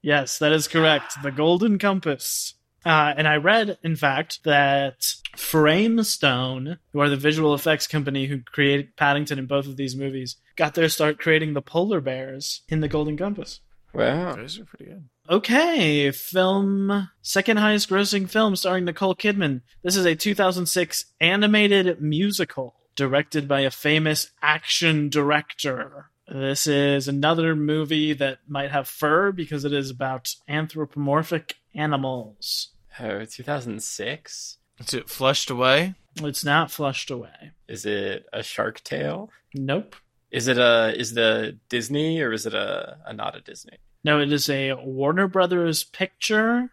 [0.03, 1.23] Yes, that is correct.
[1.23, 2.55] The Golden Compass.
[2.85, 5.01] Uh, and I read, in fact, that
[5.37, 10.37] Framestore, who are the visual effects company who created Paddington in both of these movies,
[10.57, 13.61] got their start creating the polar bears in the Golden Compass.
[13.93, 14.37] Wow.
[14.37, 15.09] Those are pretty good.
[15.31, 19.63] Okay, film second highest grossing film starring Nicole Kidman.
[19.83, 26.11] This is a 2006 animated musical directed by a famous action director.
[26.27, 32.69] This is another movie that might have fur because it is about anthropomorphic animals.
[33.01, 34.59] Oh, 2006?
[34.81, 35.95] Is it flushed away?
[36.17, 37.53] It's not flushed away.
[37.69, 39.31] Is it a Shark Tale?
[39.55, 39.97] Nope.
[40.31, 43.79] Is it a is it a Disney or is it a, a not a Disney?
[44.05, 46.71] No, it is a Warner Brothers picture.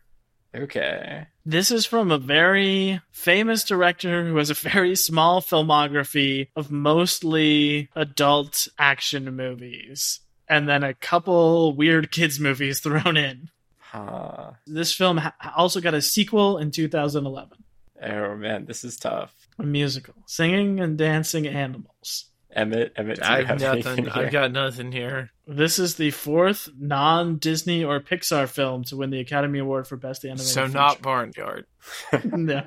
[0.53, 1.27] Okay.
[1.45, 7.89] This is from a very famous director who has a very small filmography of mostly
[7.95, 10.21] adult action movies.
[10.47, 13.49] And then a couple weird kids movies thrown in.
[13.95, 14.51] Huh.
[14.67, 17.57] This film ha- also got a sequel in 2011.
[18.03, 19.33] Oh man, this is tough.
[19.57, 20.13] A musical.
[20.27, 22.25] Singing and dancing animals.
[22.51, 23.85] Emmett, Emmett, do I've have nothing.
[23.87, 25.31] anything I've got nothing here.
[25.47, 29.97] This is the fourth non Disney or Pixar film to win the Academy Award for
[29.97, 30.77] Best Animated So Feature.
[30.77, 31.65] not Barnyard.
[32.23, 32.63] no.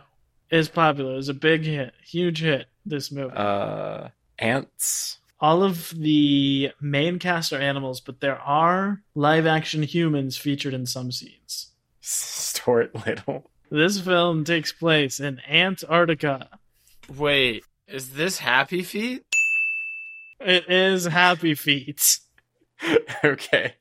[0.51, 1.17] It's popular.
[1.19, 1.93] It's a big hit.
[2.03, 3.35] Huge hit, this movie.
[3.35, 4.09] Uh,
[4.39, 5.19] ants.
[5.41, 10.85] All of the main cast are animals, but there are live action humans featured in
[10.85, 11.69] some scenes.
[12.01, 13.51] Stuart Little.
[13.71, 16.49] This film takes place in Antarctica.
[17.17, 19.25] Wait, is this Happy Feet?
[20.41, 22.19] It is Happy Feet.
[23.25, 23.75] okay.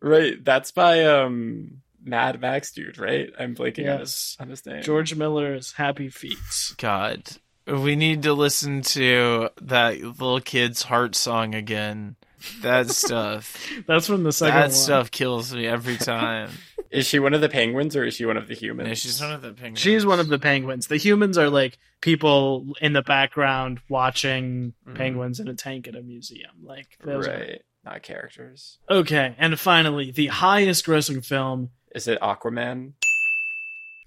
[0.00, 0.44] Right.
[0.44, 3.30] That's by um Mad Max dude, right?
[3.38, 4.82] I'm blanking on his on his name.
[4.82, 6.38] George Miller's Happy Feet.
[6.76, 7.22] God,
[7.66, 12.16] we need to listen to that little kid's heart song again.
[12.62, 13.56] That stuff.
[13.86, 14.70] That's from the second that one.
[14.70, 16.50] stuff kills me every time.
[16.90, 18.88] Is she one of the penguins or is she one of the humans?
[18.88, 19.80] No, she's one of the penguins.
[19.80, 20.86] She's one of the penguins.
[20.86, 24.94] The humans are like people in the background watching Mhm.
[24.94, 26.52] penguins in a tank at a museum.
[26.62, 27.62] Like those are- right.
[27.84, 28.78] Not characters.
[28.88, 31.70] Okay, and finally, the highest grossing film.
[31.94, 32.92] Is it Aquaman?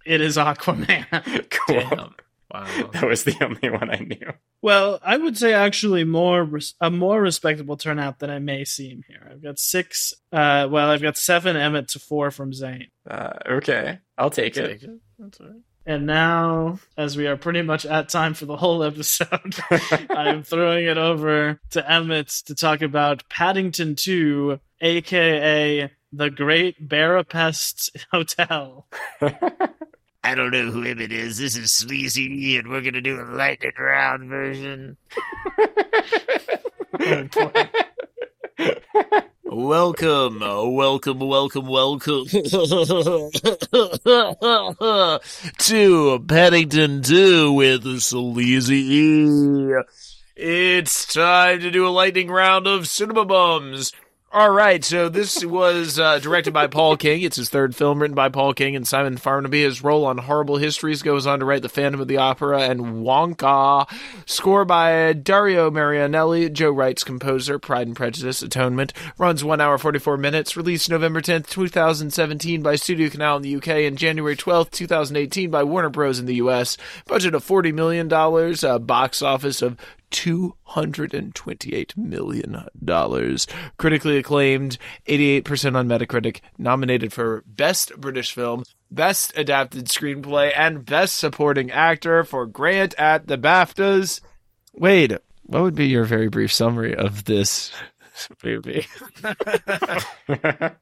[0.05, 1.49] It is Aquaman.
[1.49, 1.76] cool.
[1.82, 2.16] Damn.
[2.53, 2.89] Wow.
[2.93, 4.33] That was the only one I knew.
[4.61, 9.03] well, I would say actually more res- a more respectable turnout than I may seem
[9.07, 9.27] here.
[9.31, 10.13] I've got six.
[10.31, 12.87] Uh, well, I've got seven Emmett to four from Zane.
[13.09, 13.99] Uh, okay.
[14.17, 14.67] I'll take it.
[14.67, 14.99] Take it.
[15.19, 15.55] That's all right.
[15.85, 19.55] And now, as we are pretty much at time for the whole episode,
[20.09, 27.95] I'm throwing it over to Emmett to talk about Paddington 2, aka the Great Barapest
[28.11, 28.87] Hotel.
[30.24, 31.38] I don't know who Emmett is.
[31.38, 34.97] This is Sleazy, and we're gonna do a lightning round version.
[39.45, 42.26] Welcome, uh, welcome, welcome, welcome
[45.57, 49.72] to Paddington 2 with Sleazy.
[50.36, 53.91] It's time to do a lightning round of cinema bums.
[54.32, 57.23] All right, so this was uh, directed by Paul King.
[57.23, 59.63] It's his third film, written by Paul King and Simon Farnaby.
[59.63, 63.03] His role on Horrible Histories goes on to write The Phantom of the Opera and
[63.03, 63.89] Wonka.
[64.27, 67.57] Score by Dario Marianelli, Joe Wright's composer.
[67.57, 68.93] Pride and Prejudice, Atonement.
[69.17, 70.55] Runs one hour forty four minutes.
[70.55, 74.69] Released November tenth, two thousand seventeen, by Studio Canal in the UK, and January twelfth,
[74.69, 76.19] two thousand eighteen, by Warner Bros.
[76.19, 76.77] in the US.
[77.07, 78.63] Budget of forty million dollars.
[78.63, 79.75] Uh, box office of
[80.12, 82.66] $228 million.
[83.78, 91.16] Critically acclaimed, 88% on Metacritic, nominated for Best British Film, Best Adapted Screenplay, and Best
[91.16, 94.22] Supporting Actor for Grant at the BAFTAs.
[94.74, 97.72] Wade, what would be your very brief summary of this
[98.43, 98.86] movie?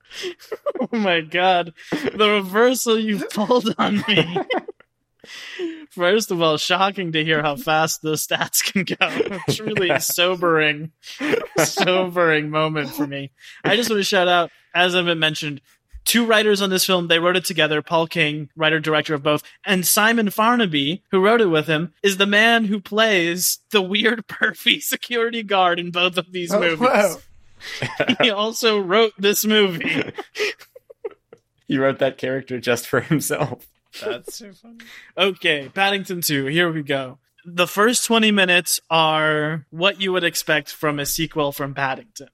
[0.80, 4.38] Oh my god, the reversal you pulled on me.
[5.90, 9.40] First of all, shocking to hear how fast those stats can go.
[9.54, 10.92] Truly sobering,
[11.58, 13.32] sobering moment for me.
[13.64, 15.62] I just want to shout out, as I've been mentioned,
[16.08, 17.08] two writers on this film.
[17.08, 17.82] They wrote it together.
[17.82, 22.18] Paul King, writer director of both, and Simon Farnaby, who wrote it with him, is
[22.18, 26.80] the man who plays the weird perfy security guard in both of these oh, movies.
[26.80, 27.18] wow.
[28.22, 30.14] He also wrote this movie.
[31.68, 33.68] he wrote that character just for himself.
[34.06, 34.78] That's so funny.
[35.18, 37.20] Okay, Paddington 2, here we go.
[37.46, 42.30] The first 20 minutes are what you would expect from a sequel from Paddington.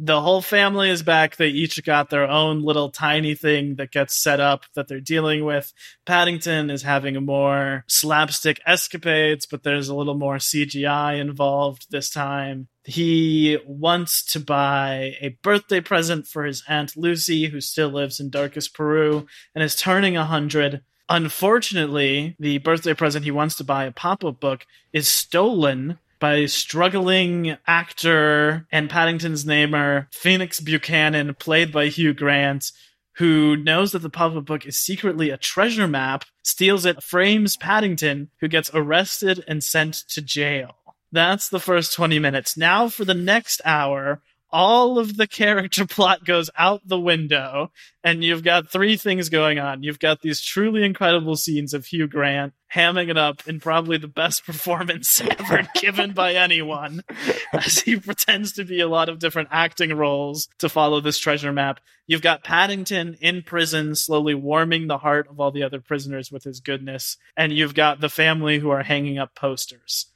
[0.00, 1.36] the whole family is back.
[1.36, 5.44] They each got their own little tiny thing that gets set up that they're dealing
[5.44, 5.72] with.
[6.06, 12.68] Paddington is having more slapstick escapades, but there's a little more CGI involved this time.
[12.84, 18.30] He wants to buy a birthday present for his Aunt Lucy, who still lives in
[18.30, 20.82] darkest Peru and is turning a 100.
[21.08, 26.46] Unfortunately, the birthday present he wants to buy, a pop up book, is stolen by
[26.46, 32.72] struggling actor and Paddington's namer Phoenix Buchanan, played by Hugh Grant,
[33.18, 38.30] who knows that the pop-up book is secretly a treasure map, steals it, frames Paddington,
[38.40, 40.76] who gets arrested and sent to jail.
[41.10, 42.56] That's the first 20 minutes.
[42.56, 44.20] Now for the next hour,
[44.50, 47.70] all of the character plot goes out the window
[48.02, 49.82] and you've got three things going on.
[49.82, 54.08] You've got these truly incredible scenes of Hugh Grant hamming it up in probably the
[54.08, 57.02] best performance ever given by anyone
[57.52, 61.52] as he pretends to be a lot of different acting roles to follow this treasure
[61.52, 61.80] map.
[62.06, 66.44] You've got Paddington in prison slowly warming the heart of all the other prisoners with
[66.44, 70.06] his goodness and you've got the family who are hanging up posters.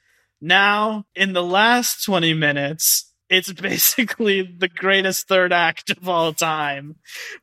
[0.41, 6.97] Now, in the last 20 minutes, it's basically the greatest third act of all time,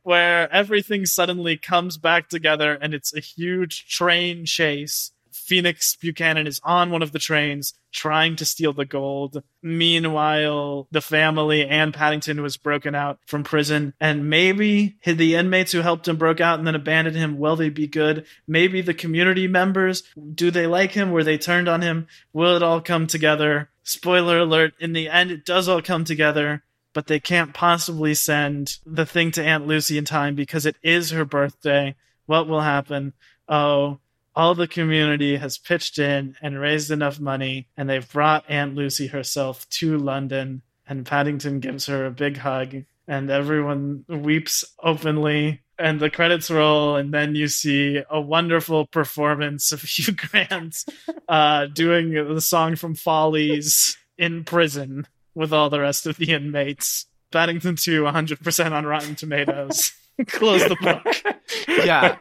[0.04, 5.10] where everything suddenly comes back together and it's a huge train chase.
[5.32, 9.42] Phoenix Buchanan is on one of the trains trying to steal the gold.
[9.62, 15.80] Meanwhile, the family and Paddington was broken out from prison, and maybe the inmates who
[15.80, 17.36] helped him broke out and then abandoned him.
[17.36, 18.26] Will they be good?
[18.46, 21.10] Maybe the community members do they like him?
[21.10, 22.06] Were they turned on him?
[22.32, 23.70] Will it all come together?
[23.90, 26.62] Spoiler alert, in the end, it does all come together,
[26.92, 31.10] but they can't possibly send the thing to Aunt Lucy in time because it is
[31.10, 31.96] her birthday.
[32.26, 33.14] What will happen?
[33.48, 33.98] Oh,
[34.36, 39.08] all the community has pitched in and raised enough money, and they've brought Aunt Lucy
[39.08, 40.62] herself to London.
[40.86, 45.62] And Paddington gives her a big hug, and everyone weeps openly.
[45.80, 50.84] And the credits roll, and then you see a wonderful performance of Hugh Grant
[51.26, 57.06] uh, doing the song from Follies in prison with all the rest of the inmates.
[57.32, 59.92] Paddington 2, 100% on Rotten Tomatoes.
[60.26, 61.36] Close the book.
[61.84, 62.16] Yeah.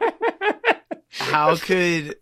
[1.10, 2.16] How could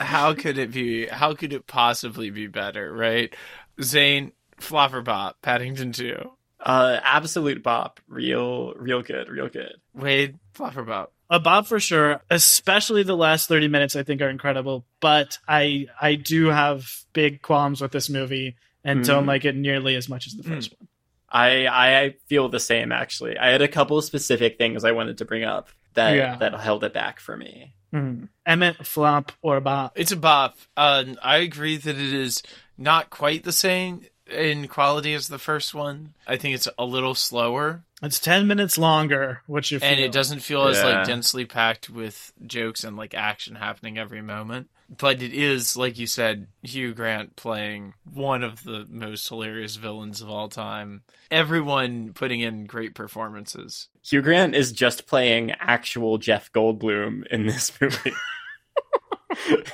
[0.00, 3.34] how could it be how could it possibly be better, right?
[3.82, 6.30] Zane, Flopper Bop, Paddington 2.
[6.60, 8.00] Uh, absolute bop.
[8.08, 9.28] Real, real good.
[9.28, 9.74] Real good.
[9.94, 11.12] Wade, Flopper Bop.
[11.30, 15.86] a bob for sure especially the last 30 minutes i think are incredible but i
[16.00, 19.28] i do have big qualms with this movie and don't Hmm.
[19.28, 20.88] like it nearly as much as the first one
[21.30, 23.36] I I feel the same actually.
[23.36, 26.36] I had a couple of specific things I wanted to bring up that Yeah.
[26.36, 27.74] that held it back for me.
[27.92, 28.24] Hmm.
[28.46, 30.56] emmett flop or bop It's a bop.
[30.76, 32.42] Uh, I agree that it is
[32.78, 36.14] not quite the same in quality as the first one.
[36.26, 39.88] I think it's a little slower, it's 10 minutes longer which you feel.
[39.88, 44.22] and it doesn't feel as like densely packed with jokes and like action happening every
[44.22, 44.68] moment.
[44.96, 50.22] But it is, like you said, Hugh Grant playing one of the most hilarious villains
[50.22, 51.02] of all time.
[51.30, 53.88] Everyone putting in great performances.
[54.02, 58.14] Hugh Grant is just playing actual Jeff Goldblum in this movie.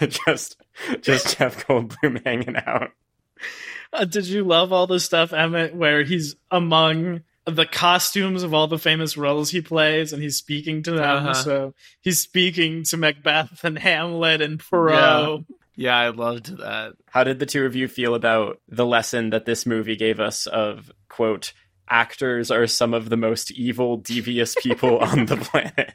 [0.26, 0.57] just
[1.00, 2.90] just Jeff Goldblum hanging out.
[3.95, 8.66] Uh, did you love all the stuff emmett where he's among the costumes of all
[8.66, 11.34] the famous roles he plays and he's speaking to them Uh-huh.
[11.34, 15.45] so he's speaking to macbeth and hamlet and perot
[15.76, 16.95] Yeah, I loved that.
[17.11, 20.47] How did the two of you feel about the lesson that this movie gave us
[20.47, 21.53] of quote
[21.88, 25.92] actors are some of the most evil, devious people on the planet?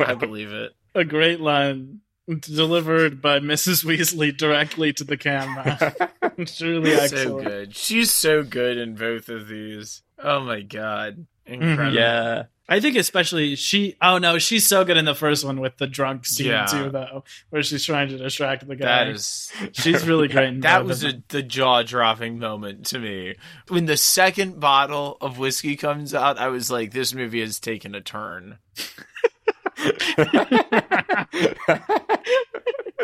[0.00, 0.72] I believe it.
[0.94, 2.00] a great line
[2.40, 3.84] delivered by Mrs.
[3.84, 5.94] Weasley directly to the camera.
[6.46, 7.46] Truly so excellent.
[7.46, 7.76] good.
[7.76, 10.02] She's so good in both of these.
[10.22, 11.26] Oh my god.
[11.48, 11.62] Mm-hmm.
[11.62, 11.96] Incredible.
[11.96, 12.42] yeah.
[12.68, 13.96] I think especially she.
[14.00, 16.64] Oh no, she's so good in the first one with the drunk scene Yeah.
[16.66, 18.86] too, though, where she's trying to distract the guy.
[19.04, 20.48] That is she's really great.
[20.48, 23.34] In that was a, the jaw dropping moment to me.
[23.68, 27.94] When the second bottle of whiskey comes out, I was like, this movie has taken
[27.96, 28.58] a turn.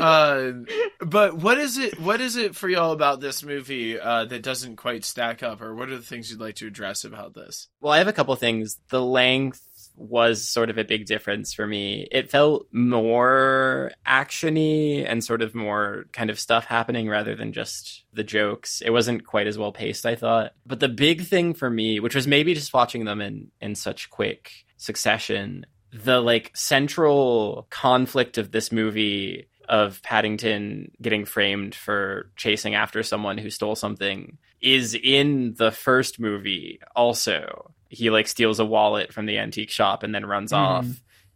[0.00, 0.52] Uh,
[1.00, 1.98] but what is it?
[1.98, 5.74] What is it for y'all about this movie uh, that doesn't quite stack up, or
[5.74, 7.68] what are the things you'd like to address about this?
[7.80, 8.78] Well, I have a couple things.
[8.90, 9.64] The length
[9.96, 12.06] was sort of a big difference for me.
[12.12, 18.04] It felt more actiony and sort of more kind of stuff happening rather than just
[18.12, 18.80] the jokes.
[18.80, 20.52] It wasn't quite as well paced, I thought.
[20.64, 24.10] But the big thing for me, which was maybe just watching them in in such
[24.10, 32.74] quick succession, the like central conflict of this movie of Paddington getting framed for chasing
[32.74, 37.70] after someone who stole something is in the first movie also.
[37.90, 40.56] He like steals a wallet from the antique shop and then runs Mhm.
[40.58, 40.86] off.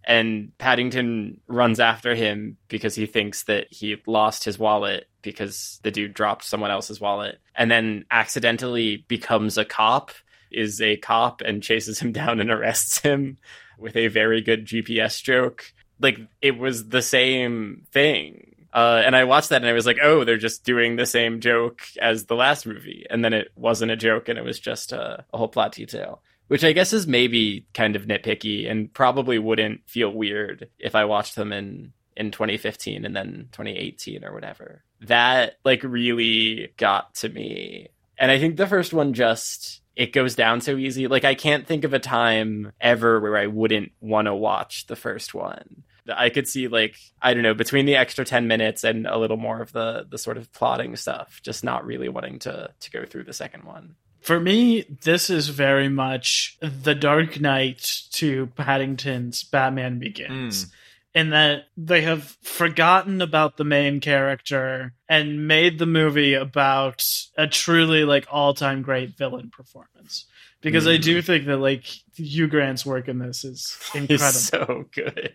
[0.04, 5.92] And Paddington runs after him because he thinks that he lost his wallet because the
[5.92, 10.10] dude dropped someone else's wallet and then accidentally becomes a cop,
[10.50, 13.38] is a cop and chases him down and arrests him
[13.82, 15.64] with a very good GPS joke.
[16.00, 18.52] Like it was the same thing.
[18.72, 21.40] Uh, and I watched that and I was like, oh, they're just doing the same
[21.40, 23.06] joke as the last movie.
[23.10, 26.22] And then it wasn't a joke and it was just a, a whole plot detail,
[26.48, 31.04] which I guess is maybe kind of nitpicky and probably wouldn't feel weird if I
[31.04, 34.82] watched them in, in 2015 and then 2018 or whatever.
[35.02, 37.88] That like really got to me.
[38.22, 41.08] And I think the first one just, it goes down so easy.
[41.08, 44.94] Like I can't think of a time ever where I wouldn't want to watch the
[44.94, 45.82] first one.
[46.08, 49.36] I could see like I don't know between the extra 10 minutes and a little
[49.36, 53.04] more of the the sort of plotting stuff just not really wanting to to go
[53.04, 53.94] through the second one.
[54.20, 60.66] For me, this is very much the Dark Knight to Paddington's Batman Begins.
[60.66, 60.72] Mm.
[61.14, 67.04] In that they have forgotten about the main character and made the movie about
[67.36, 70.24] a truly like all time great villain performance.
[70.62, 71.24] Because I do mm.
[71.24, 71.84] think that like
[72.14, 74.24] Hugh Grant's work in this is incredible.
[74.24, 75.34] He's so good.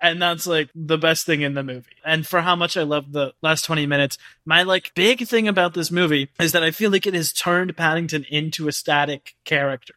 [0.00, 1.92] and that's like the best thing in the movie.
[2.04, 5.74] And for how much I love the last 20 minutes, my like big thing about
[5.74, 9.94] this movie is that I feel like it has turned Paddington into a static character.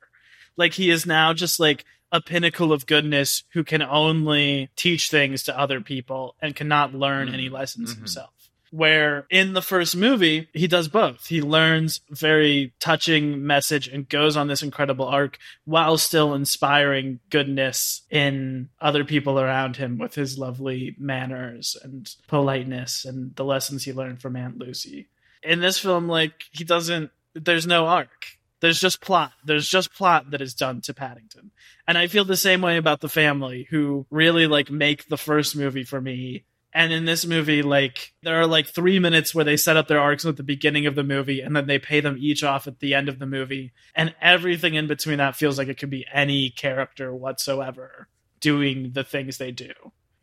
[0.58, 5.44] Like he is now just like a pinnacle of goodness who can only teach things
[5.44, 7.98] to other people and cannot learn any lessons Mhm.
[7.98, 8.32] himself.
[8.70, 11.28] Where in the first movie, he does both.
[11.28, 18.02] He learns very touching message and goes on this incredible arc while still inspiring goodness
[18.10, 23.94] in other people around him with his lovely manners and politeness and the lessons he
[23.94, 25.08] learned from Aunt Lucy.
[25.44, 28.37] In this film, like, he doesn't, there's no arc.
[28.60, 29.34] There's just plot.
[29.46, 31.52] There's just plot that is done to Paddington.
[31.88, 35.56] And I feel the same way about the family who really like make the first
[35.56, 36.46] movie for me.
[36.74, 40.00] And in this movie, like there are like three minutes where they set up their
[40.00, 42.80] arcs at the beginning of the movie and then they pay them each off at
[42.80, 43.74] the end of the movie.
[43.96, 48.08] And everything in between that feels like it could be any character whatsoever
[48.40, 49.72] doing the things they do.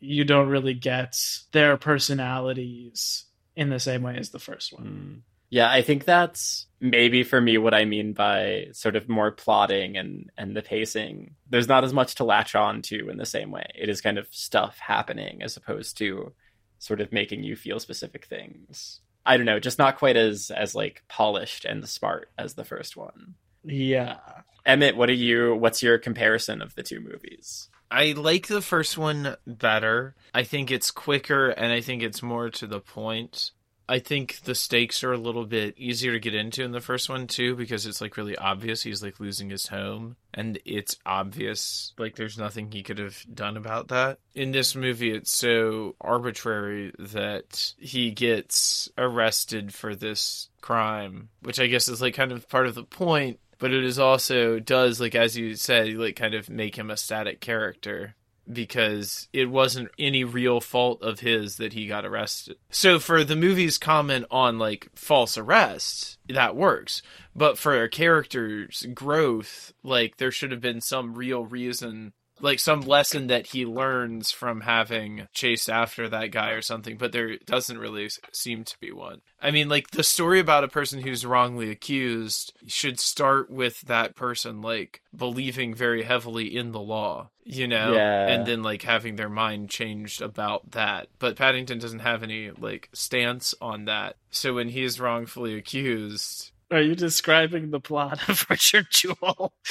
[0.01, 1.17] You don't really get
[1.53, 3.25] their personalities
[3.57, 4.85] in the same way as the first one.
[4.85, 5.34] Mm.
[5.51, 9.97] Yeah, I think that's maybe for me what I mean by sort of more plotting
[9.97, 11.35] and and the pacing.
[11.49, 13.67] There's not as much to latch on to in the same way.
[13.75, 16.33] It is kind of stuff happening as opposed to
[16.79, 19.01] sort of making you feel specific things.
[19.27, 22.97] I don't know, just not quite as as like polished and smart as the first
[22.97, 23.35] one.
[23.65, 24.19] Yeah.
[24.67, 27.69] Emmett, what are you what's your comparison of the two movies?
[27.91, 30.17] I like the first one better.
[30.35, 33.53] I think it's quicker and I think it's more to the point.
[33.89, 37.09] I think the stakes are a little bit easier to get into in the first
[37.09, 40.17] one too because it's like really obvious he's like losing his home.
[40.33, 44.19] And it's obvious like there's nothing he could have done about that.
[44.35, 51.67] In this movie it's so arbitrary that he gets arrested for this crime, which I
[51.67, 55.15] guess is like kind of part of the point, but it is also does like
[55.15, 58.15] as you said like kind of make him a static character
[58.51, 62.57] because it wasn't any real fault of his that he got arrested.
[62.71, 67.03] So for the movie's comment on like false arrest, that works.
[67.35, 72.13] But for a character's growth, like there should have been some real reason
[72.45, 77.11] like some lesson that he learns from having chased after that guy or something, but
[77.11, 79.23] there doesn't really seem to be one.
[79.41, 84.15] I mean, like the story about a person who's wrongly accused should start with that
[84.15, 88.29] person like believing very heavily in the law, you know, Yeah.
[88.29, 91.09] and then like having their mind changed about that.
[91.19, 94.17] But Paddington doesn't have any like stance on that.
[94.31, 99.55] So when he is wrongfully accused, Are you describing the plot of Richard Jewell?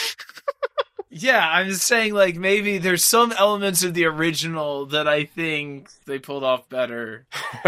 [1.16, 5.90] Yeah, I'm just saying, like, maybe there's some elements of the original that I think
[6.06, 7.28] they pulled off better.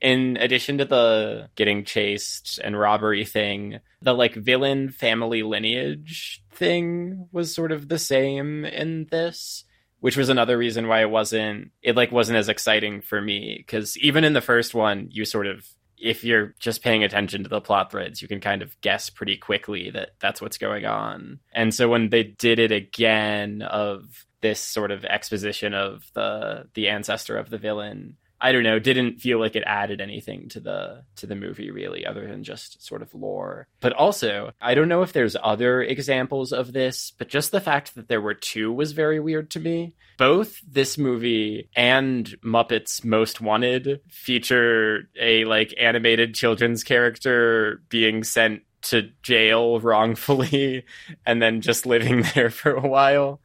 [0.00, 7.28] In addition to the getting chased and robbery thing, the like villain family lineage thing
[7.32, 9.64] was sort of the same in this,
[9.98, 13.98] which was another reason why it wasn't it like wasn't as exciting for me cuz
[13.98, 15.66] even in the first one you sort of
[16.00, 19.36] if you're just paying attention to the plot threads, you can kind of guess pretty
[19.36, 21.40] quickly that that's what's going on.
[21.52, 26.88] And so when they did it again of this sort of exposition of the the
[26.88, 31.04] ancestor of the villain, I don't know, didn't feel like it added anything to the
[31.16, 33.68] to the movie really, other than just sort of lore.
[33.80, 37.94] But also, I don't know if there's other examples of this, but just the fact
[37.94, 39.94] that there were two was very weird to me.
[40.16, 48.62] Both this movie and Muppets Most Wanted feature a like animated children's character being sent
[48.82, 50.84] to jail wrongfully
[51.26, 53.40] and then just living there for a while.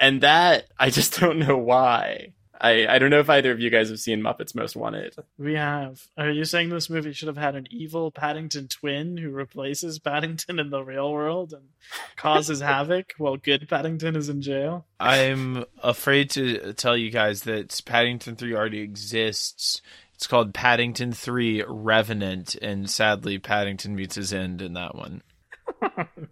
[0.00, 2.32] And that I just don't know why.
[2.62, 5.16] I, I don't know if either of you guys have seen Muppets Most Wanted.
[5.36, 6.06] We have.
[6.16, 10.60] Are you saying this movie should have had an evil Paddington twin who replaces Paddington
[10.60, 11.64] in the real world and
[12.16, 14.86] causes havoc while good Paddington is in jail?
[15.00, 19.82] I'm afraid to tell you guys that Paddington 3 already exists.
[20.14, 25.22] It's called Paddington 3 Revenant, and sadly, Paddington meets his end in that one.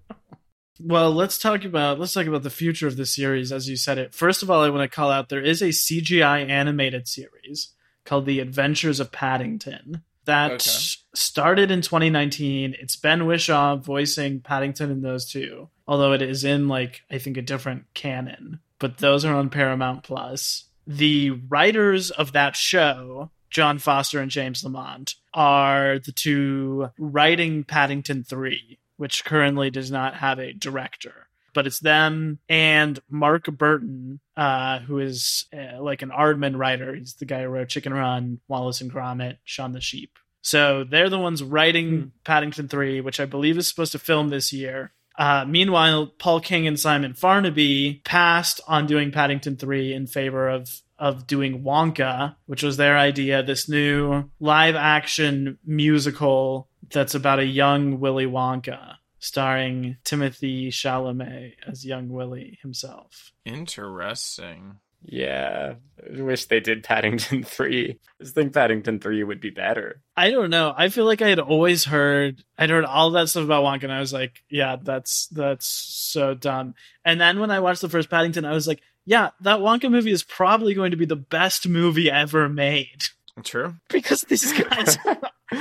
[0.82, 3.98] Well, let's talk about let's talk about the future of the series as you said
[3.98, 4.14] it.
[4.14, 7.72] First of all, I want to call out there is a CGI animated series
[8.04, 10.70] called The Adventures of Paddington that Okay.
[11.14, 12.74] started in 2019.
[12.78, 17.36] It's Ben Whishaw voicing Paddington in those two, although it is in like I think
[17.36, 18.60] a different canon.
[18.78, 20.64] But those are on Paramount Plus.
[20.86, 28.24] The writers of that show, John Foster and James Lamont, are the two writing Paddington
[28.24, 31.26] 3, which currently does not have a director.
[31.54, 36.94] But it's them and Mark Burton, uh, who is uh, like an Aardman writer.
[36.94, 40.18] He's the guy who wrote Chicken Run, Wallace and Gromit, Shaun the Sheep.
[40.42, 44.52] So they're the ones writing Paddington 3, which I believe is supposed to film this
[44.52, 44.92] year.
[45.18, 50.82] Uh, meanwhile, Paul King and Simon Farnaby passed on doing Paddington 3 in favor of
[50.98, 57.44] of doing Wonka, which was their idea, this new live action musical that's about a
[57.44, 63.32] young Willy Wonka, starring Timothy Chalamet as young Willy himself.
[63.44, 64.76] Interesting.
[65.02, 65.74] Yeah,
[66.18, 67.98] I wish they did Paddington 3.
[68.20, 70.02] I just think Paddington 3 would be better.
[70.16, 70.74] I don't know.
[70.76, 73.92] I feel like I had always heard I'd heard all that stuff about Wonka and
[73.92, 76.74] I was like, yeah, that's that's so dumb.
[77.04, 80.12] And then when I watched the first Paddington, I was like, yeah, that Wonka movie
[80.12, 83.04] is probably going to be the best movie ever made.
[83.42, 83.76] True.
[83.88, 85.16] Because these guys I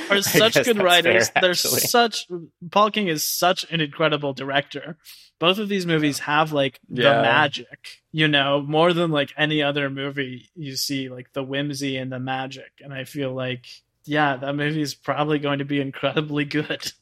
[0.10, 1.30] are such good writers.
[1.30, 1.80] fair, They're actually.
[1.82, 2.28] such
[2.72, 4.98] Paul King is such an incredible director.
[5.40, 7.22] Both of these movies have like the Yeah.
[7.22, 12.12] magic, you know, more than like any other movie you see, like the whimsy and
[12.12, 12.72] the magic.
[12.84, 13.66] And I feel like,
[14.06, 16.92] yeah, that movie is probably going to be incredibly good.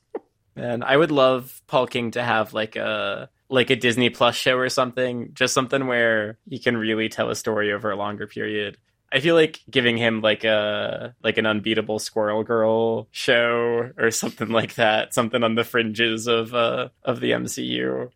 [0.60, 4.58] And I would love Paul King to have like a like a Disney Plus show
[4.58, 8.76] or something, just something where he can really tell a story over a longer period.
[9.12, 14.50] I feel like giving him like a like an unbeatable Squirrel Girl show or something
[14.50, 18.10] like that, something on the fringes of uh of the MCU.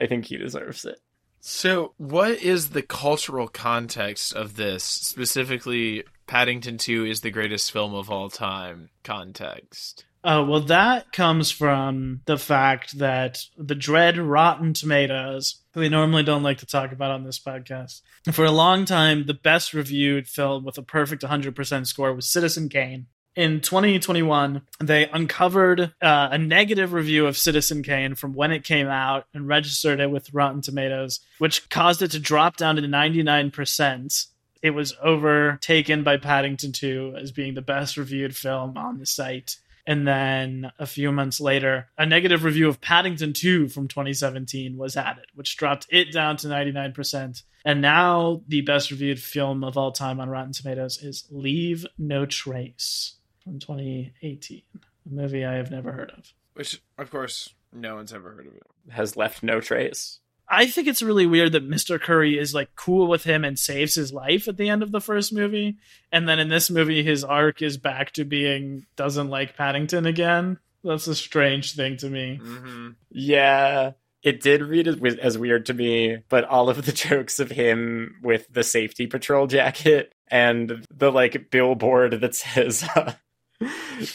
[0.00, 1.00] I think he deserves it.
[1.44, 4.84] So, what is the cultural context of this?
[4.84, 10.04] Specifically, Paddington 2 is the greatest film of all time context.
[10.24, 16.22] Oh, well, that comes from the fact that the dread Rotten Tomatoes, who we normally
[16.22, 20.28] don't like to talk about on this podcast, for a long time, the best reviewed
[20.28, 23.06] film with a perfect 100% score was Citizen Kane.
[23.34, 28.88] In 2021, they uncovered uh, a negative review of Citizen Kane from when it came
[28.88, 34.26] out and registered it with Rotten Tomatoes, which caused it to drop down to 99%.
[34.60, 39.56] It was overtaken by Paddington 2 as being the best reviewed film on the site.
[39.86, 44.96] And then a few months later, a negative review of Paddington 2 from 2017 was
[44.96, 47.42] added, which dropped it down to 99%.
[47.64, 52.26] And now the best reviewed film of all time on Rotten Tomatoes is Leave No
[52.26, 56.32] Trace from 2018, a movie I have never heard of.
[56.54, 58.62] Which, of course, no one's ever heard of it.
[58.90, 60.20] Has left no trace.
[60.48, 62.00] I think it's really weird that Mr.
[62.00, 65.00] Curry is like cool with him and saves his life at the end of the
[65.00, 65.76] first movie.
[66.10, 70.58] And then in this movie, his arc is back to being doesn't like Paddington again.
[70.84, 72.40] That's a strange thing to me.
[72.42, 72.88] Mm-hmm.
[73.10, 77.50] Yeah, it did read as, as weird to me, but all of the jokes of
[77.50, 83.12] him with the safety patrol jacket and the like billboard that says uh,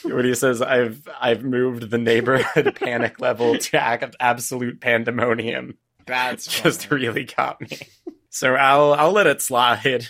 [0.04, 6.90] what he says I've I've moved the neighborhood panic level to absolute pandemonium That's just
[6.90, 7.70] really got me.
[8.30, 10.10] So I'll I'll let it slide.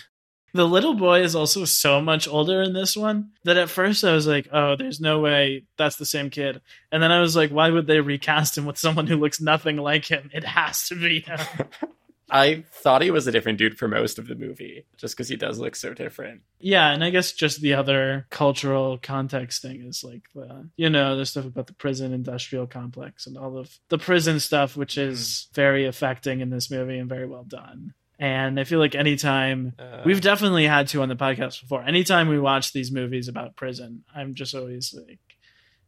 [0.52, 4.12] The little boy is also so much older in this one that at first I
[4.12, 6.60] was like, oh, there's no way that's the same kid.
[6.92, 9.78] And then I was like, why would they recast him with someone who looks nothing
[9.78, 10.30] like him?
[10.34, 11.38] It has to be him.
[12.30, 15.36] I thought he was a different dude for most of the movie, just because he
[15.36, 16.42] does look so different.
[16.60, 21.16] Yeah, and I guess just the other cultural context thing is like the you know
[21.16, 25.48] the stuff about the prison industrial complex and all of the prison stuff, which is
[25.54, 27.94] very affecting in this movie and very well done.
[28.18, 32.28] And I feel like anytime Uh, we've definitely had to on the podcast before, anytime
[32.28, 35.20] we watch these movies about prison, I'm just always like,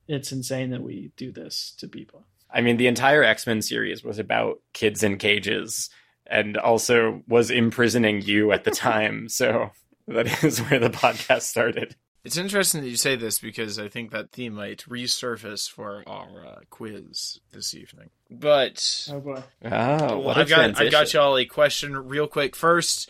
[0.06, 2.24] it's insane that we do this to people.
[2.52, 5.90] I mean, the entire X Men series was about kids in cages
[6.30, 9.26] and also was imprisoning you at the time.
[9.40, 9.70] So
[10.08, 11.96] that is where the podcast started.
[12.22, 16.46] It's interesting that you say this because I think that theme might resurface for our
[16.46, 18.10] uh, quiz this evening.
[18.30, 19.42] But Oh boy.
[19.64, 22.54] Oh, what a I've got I've got y'all a question real quick.
[22.54, 23.08] First,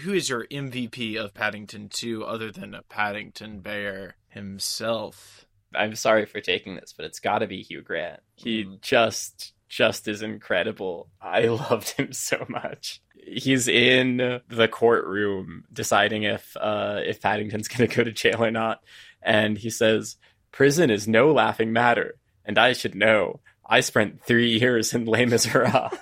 [0.00, 5.44] who is your MVP of Paddington 2 other than a Paddington Bear himself?
[5.74, 8.20] I'm sorry for taking this, but it's got to be Hugh Grant.
[8.36, 8.80] He Mm.
[8.80, 11.08] just just is incredible.
[11.20, 13.00] I loved him so much.
[13.14, 18.50] He's in the courtroom deciding if uh, if Paddington's going to go to jail or
[18.50, 18.82] not,
[19.22, 20.16] and he says,
[20.52, 23.40] "Prison is no laughing matter, and I should know.
[23.68, 25.92] I spent three years in Les Miserables."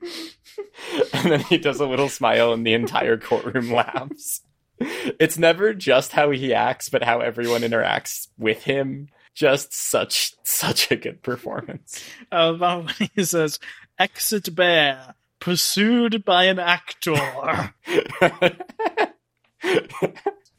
[1.12, 4.40] and then he does a little smile, and the entire courtroom laughs.
[4.78, 9.08] It's never just how he acts, but how everyone interacts with him.
[9.36, 12.02] Just such such a good performance.
[12.32, 13.60] How about when he says,
[13.98, 17.14] "Exit bear pursued by an actor."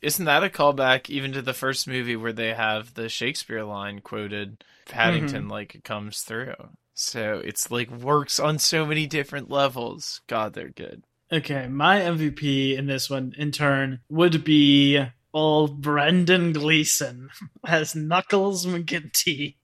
[0.01, 3.99] Isn't that a callback even to the first movie where they have the Shakespeare line
[3.99, 4.63] quoted?
[4.85, 5.51] Paddington mm-hmm.
[5.51, 6.53] like it comes through.
[6.93, 10.21] So it's like works on so many different levels.
[10.27, 11.03] God, they're good.
[11.31, 15.03] Okay, my MVP in this one, in turn, would be
[15.33, 17.29] old Brendan Gleeson
[17.65, 19.55] as Knuckles McGinty.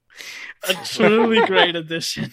[0.67, 2.31] A truly great addition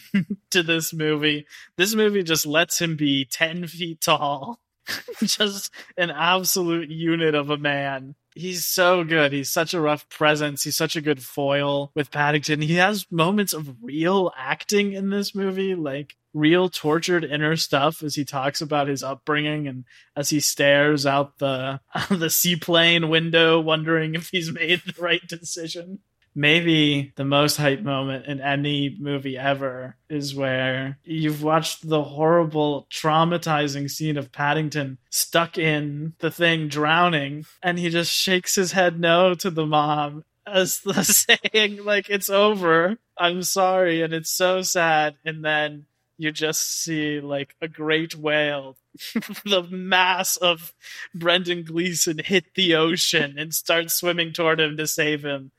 [0.51, 1.47] to this movie.
[1.76, 4.61] This movie just lets him be 10 feet tall.
[5.22, 8.14] just an absolute unit of a man.
[8.35, 9.33] He's so good.
[9.33, 10.62] He's such a rough presence.
[10.62, 12.62] He's such a good foil with Paddington.
[12.62, 18.14] He has moments of real acting in this movie, like real tortured inner stuff as
[18.14, 19.85] he talks about his upbringing and
[20.16, 25.99] as he stares out the the seaplane window wondering if he's made the right decision.
[26.35, 32.87] Maybe the most hype moment in any movie ever is where you've watched the horrible,
[32.91, 39.01] traumatizing scene of Paddington stuck in the thing drowning, and he just shakes his head
[39.01, 41.03] no to the mom as the
[41.53, 42.99] saying, like, it's over.
[43.16, 44.03] I'm sorry.
[44.03, 45.16] And it's so sad.
[45.24, 45.87] And then
[46.20, 48.76] you just see like a great whale,
[49.45, 50.74] the mass of
[51.14, 55.51] Brendan Gleeson hit the ocean and start swimming toward him to save him.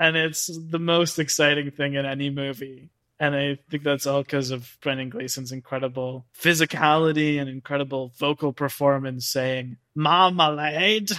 [0.00, 2.90] And it's the most exciting thing in any movie.
[3.20, 9.26] And I think that's all because of Brendan Gleeson's incredible physicality and incredible vocal performance
[9.26, 11.10] saying, Marmalade.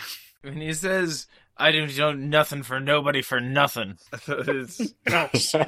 [0.42, 4.00] When he says, I do do nothing for nobody for nothing.
[4.28, 5.28] it's yeah.
[5.32, 5.62] so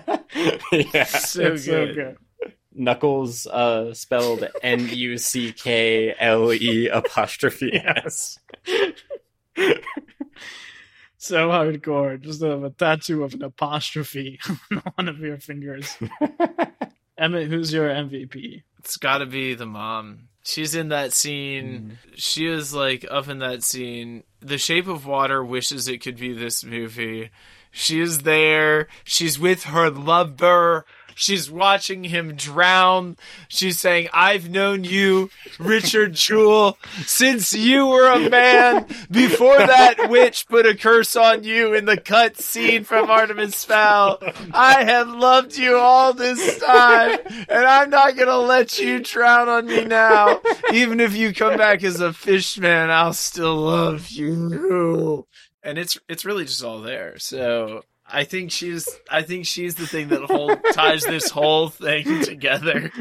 [0.74, 1.96] It's so good.
[1.96, 2.18] good.
[2.76, 8.40] Knuckles uh, spelled N U C K L E apostrophe S.
[11.24, 12.20] So hardcore.
[12.20, 15.98] Just have a tattoo of an apostrophe on one of your fingers.
[17.18, 18.64] Emmett, who's your MVP?
[18.80, 20.28] It's got to be the mom.
[20.44, 21.98] She's in that scene.
[22.14, 22.18] Mm.
[22.20, 24.24] She is like up in that scene.
[24.42, 27.30] The Shape of Water wishes it could be this movie.
[27.72, 28.90] She is there.
[29.06, 30.86] She's with her lover.
[31.16, 33.18] She's watching him drown.
[33.48, 38.86] She's saying, I've known you, Richard Jewell, since you were a man.
[39.10, 44.20] Before that witch put a curse on you in the cut scene from Artemis Fowl.
[44.54, 49.68] I have loved you all this time, and I'm not gonna let you drown on
[49.68, 50.42] me now.
[50.74, 55.28] Even if you come back as a fish man, I'll still love you.
[55.64, 57.18] And it's it's really just all there.
[57.20, 57.84] So
[58.14, 62.92] I think she's I think she's the thing that hold, ties this whole thing together.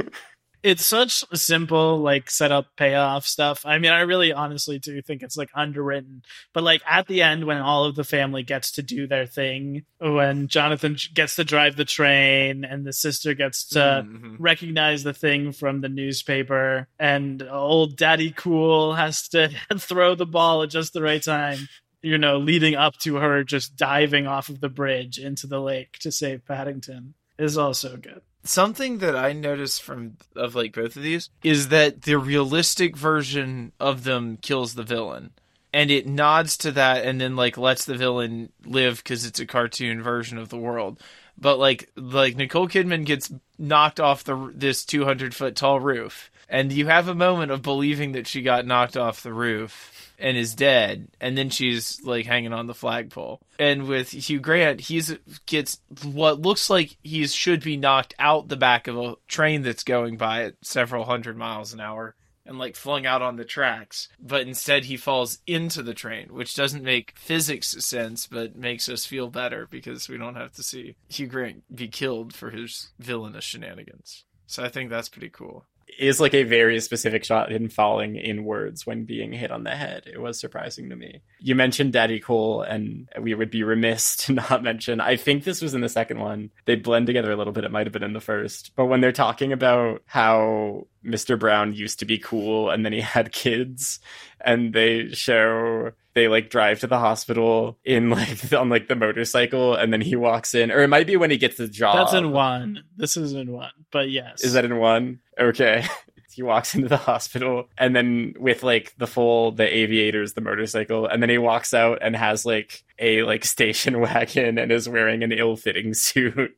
[0.62, 3.66] It's such simple, like setup payoff stuff.
[3.66, 6.22] I mean, I really honestly do think it's like underwritten.
[6.54, 9.82] But like at the end, when all of the family gets to do their thing,
[9.98, 14.36] when Jonathan gets to drive the train and the sister gets to Mhm.
[14.38, 20.62] recognize the thing from the newspaper, and old Daddy Cool has to throw the ball
[20.62, 21.68] at just the right time.
[22.02, 25.98] You know, leading up to her just diving off of the bridge into the lake
[26.00, 28.22] to save Paddington is also good.
[28.44, 33.72] Something that I noticed from of like both of these is that the realistic version
[33.78, 35.30] of them kills the villain.
[35.72, 39.46] And it nods to that and then like lets the villain live because it's a
[39.46, 41.00] cartoon version of the world.
[41.38, 46.72] But like like Nicole Kidman gets knocked off the this 200 foot tall roof, and
[46.72, 49.91] you have a moment of believing that she got knocked off the roof
[50.22, 53.40] and is dead, and then she's like hanging on the flagpole.
[53.58, 55.14] And with Hugh Grant, he's
[55.46, 59.82] gets what looks like he should be knocked out the back of a train that's
[59.82, 62.14] going by at several hundred miles an hour,
[62.46, 66.54] and like flung out on the tracks, but instead he falls into the train, which
[66.54, 70.94] doesn't make physics sense, but makes us feel better because we don't have to see
[71.08, 74.24] Hugh Grant be killed for his villainous shenanigans.
[74.46, 75.64] So I think that's pretty cool.
[75.98, 80.04] Is like a very specific shot in falling inwards when being hit on the head.
[80.06, 81.22] It was surprising to me.
[81.38, 85.00] You mentioned Daddy Cole, and we would be remiss to not mention.
[85.00, 86.50] I think this was in the second one.
[86.64, 87.64] They blend together a little bit.
[87.64, 91.38] It might have been in the first, but when they're talking about how Mr.
[91.38, 94.00] Brown used to be cool and then he had kids,
[94.40, 99.74] and they show they like drive to the hospital in like on like the motorcycle,
[99.74, 101.96] and then he walks in, or it might be when he gets the job.
[101.96, 102.84] That's in one.
[102.96, 103.70] This is in one.
[103.90, 104.42] But yes.
[104.42, 105.20] Is that in one?
[105.38, 105.86] Okay.
[106.32, 111.06] he walks into the hospital and then with like the full the aviators the motorcycle
[111.06, 115.22] and then he walks out and has like a like station wagon and is wearing
[115.22, 116.56] an ill-fitting suit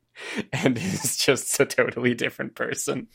[0.52, 3.08] and is just a totally different person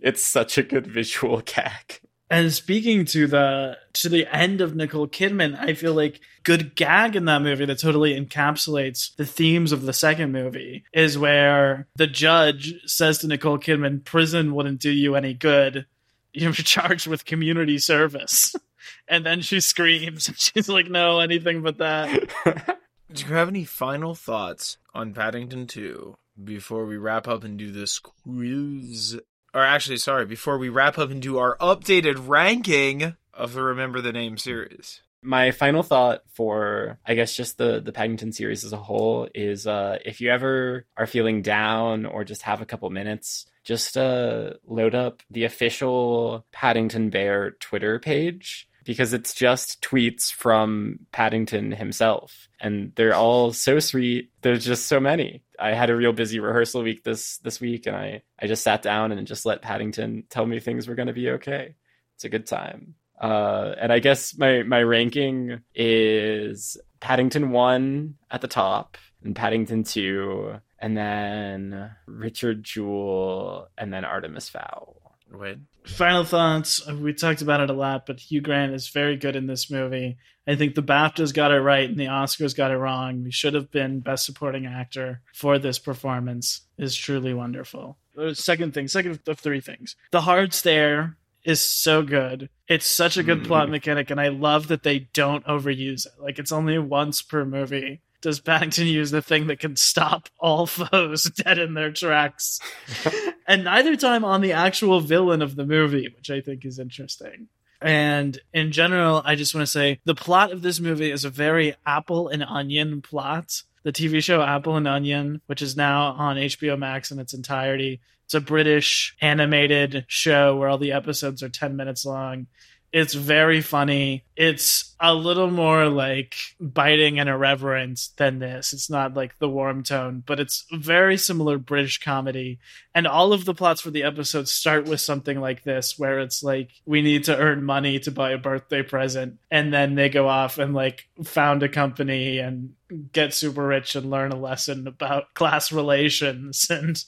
[0.00, 2.00] it's such a good visual gag
[2.30, 7.16] And speaking to the to the end of Nicole Kidman, I feel like good gag
[7.16, 12.06] in that movie that totally encapsulates the themes of the second movie is where the
[12.06, 15.86] judge says to Nicole Kidman, "Prison wouldn't do you any good.
[16.34, 18.54] You're charged with community service."
[19.06, 22.30] And then she screams, she's like, "No, anything but that."
[23.12, 27.72] Do you have any final thoughts on Paddington 2 before we wrap up and do
[27.72, 29.18] this quiz?
[29.58, 34.00] Or actually, sorry, before we wrap up and do our updated ranking of the Remember
[34.00, 35.00] the Name series.
[35.20, 39.66] my final thought for i guess just the the paddington series as a whole is
[39.66, 44.52] uh if you ever are feeling down or just have a couple minutes just uh
[44.64, 52.48] load up the official paddington bear twitter page because it's just tweets from paddington himself.
[52.58, 54.30] And they're all so sweet.
[54.40, 55.42] There's just so many.
[55.60, 58.80] I had a real busy rehearsal week this this week and i i just sat
[58.80, 61.74] down and just let paddington tell me things were to be okay.
[62.14, 62.94] It's a good time.
[63.20, 69.84] Uh, and I guess my my ranking is Paddington one at the top, and Paddington
[69.84, 75.07] two, and then Richard Jewell, and then Artemis Fowl.
[75.32, 75.58] Wait.
[75.84, 76.86] Final thoughts.
[76.86, 80.18] We talked about it a lot, but Hugh Grant is very good in this movie.
[80.46, 83.24] I think the BAFTAs got it right and the Oscars got it wrong.
[83.24, 86.62] We should have been Best Supporting Actor for this performance.
[86.78, 87.98] is truly wonderful.
[88.14, 89.96] The second thing, second of three things.
[90.10, 92.48] The hard stare is so good.
[92.68, 93.46] It's such a good Mm.
[93.46, 96.12] plot mechanic, and I love that they don't overuse it.
[96.20, 98.00] Like it's only once per movie.
[98.20, 102.58] Does Paddington use the thing that can stop all foes dead in their tracks?
[103.48, 107.48] and neither time on the actual villain of the movie, which I think is interesting.
[107.80, 111.30] And in general, I just want to say the plot of this movie is a
[111.30, 113.62] very apple and onion plot.
[113.84, 118.00] The TV show Apple and Onion, which is now on HBO Max in its entirety,
[118.24, 122.48] it's a British animated show where all the episodes are 10 minutes long.
[122.92, 124.24] It's very funny.
[124.36, 128.72] It's a little more like biting and irreverent than this.
[128.72, 132.58] It's not like the warm tone, but it's very similar British comedy.
[132.94, 136.42] And all of the plots for the episodes start with something like this, where it's
[136.42, 139.38] like, we need to earn money to buy a birthday present.
[139.50, 142.74] And then they go off and like found a company and
[143.12, 147.04] get super rich and learn a lesson about class relations and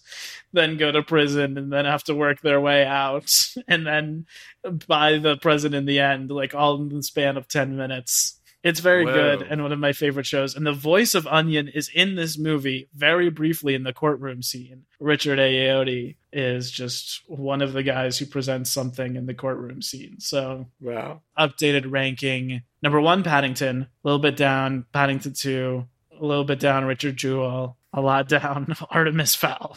[0.53, 3.33] then go to prison and then have to work their way out
[3.69, 4.27] and then
[4.87, 7.80] buy the present in the end, like all in the span of 10 minutes.
[8.63, 9.13] It's very Whoa.
[9.15, 10.55] good and one of my favorite shows.
[10.55, 14.83] And the voice of Onion is in this movie very briefly in the courtroom scene.
[14.99, 20.17] Richard Ayoade is just one of the guys who presents something in the courtroom scene.
[20.21, 21.23] So Wow.
[21.39, 22.61] updated ranking.
[22.83, 23.83] Number one, Paddington.
[23.83, 25.87] A little bit down, Paddington 2.
[26.21, 27.79] A little bit down, Richard Jewell.
[27.95, 29.77] A lot down, Artemis Fowl.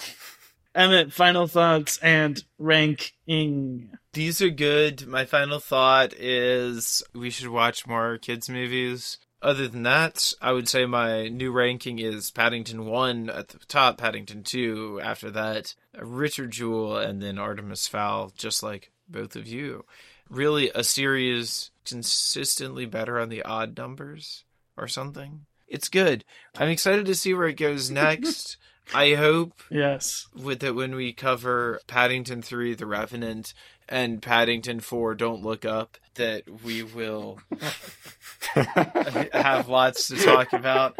[0.75, 3.91] Emmett, final thoughts and ranking.
[4.13, 5.07] These are good.
[5.07, 9.17] My final thought is we should watch more kids' movies.
[9.41, 13.97] Other than that, I would say my new ranking is Paddington 1 at the top,
[13.97, 19.83] Paddington 2 after that, Richard Jewell, and then Artemis Fowl, just like both of you.
[20.29, 24.45] Really, a series consistently better on the odd numbers
[24.77, 25.45] or something.
[25.67, 26.23] It's good.
[26.55, 28.55] I'm excited to see where it goes next.
[28.93, 30.27] I hope Yes.
[30.35, 33.53] with it when we cover Paddington 3 The Revenant
[33.87, 37.39] and Paddington 4 Don't Look Up that we will
[38.53, 40.97] have lots to talk about.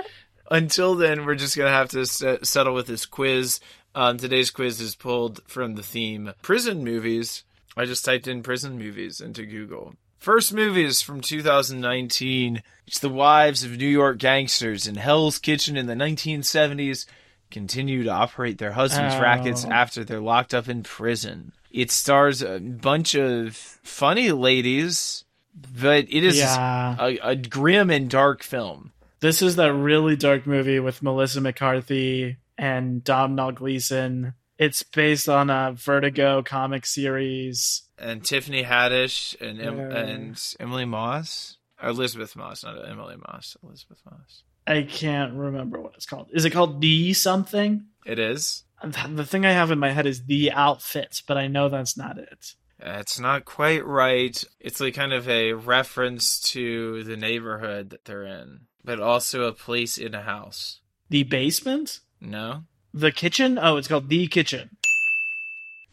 [0.51, 3.59] Until then, we're just going to have to set, settle with this quiz.
[3.95, 7.43] Um, today's quiz is pulled from the theme prison movies.
[7.77, 9.95] I just typed in prison movies into Google.
[10.19, 12.61] First movie is from 2019.
[12.87, 17.05] It's The Wives of New York Gangsters in Hell's Kitchen in the 1970s.
[17.53, 19.21] Continue to operate their husbands' Oh.
[19.21, 21.53] rackets after they're locked up in prison.
[21.71, 25.23] It stars a bunch of funny ladies,
[25.55, 26.95] but it is Yeah.
[26.99, 28.91] a, a grim and dark film.
[29.19, 34.33] This is that really dark movie with Melissa McCarthy and Domhnall Gleeson.
[34.57, 37.83] It's based on a Vertigo comic series.
[37.97, 39.97] And Tiffany Haddish and em- Yeah.
[39.97, 43.55] and Emily Moss, or Elisabeth Moss, not Emily Moss.
[43.63, 44.43] Elisabeth Moss.
[44.65, 46.29] I can't remember what it's called.
[46.33, 47.85] Is it called The Something?
[48.05, 48.63] It is.
[48.83, 52.17] The thing I have in my head is The Outfits, but I know that's not
[52.17, 52.55] it.
[52.79, 54.43] It's not quite right.
[54.59, 59.53] It's like kind of a reference to the neighborhood that they're in, but also a
[59.53, 60.79] place in a house.
[61.09, 61.99] The Basement?
[62.19, 62.63] No?
[62.93, 63.57] The Kitchen?
[63.61, 64.77] Oh, it's called The Kitchen.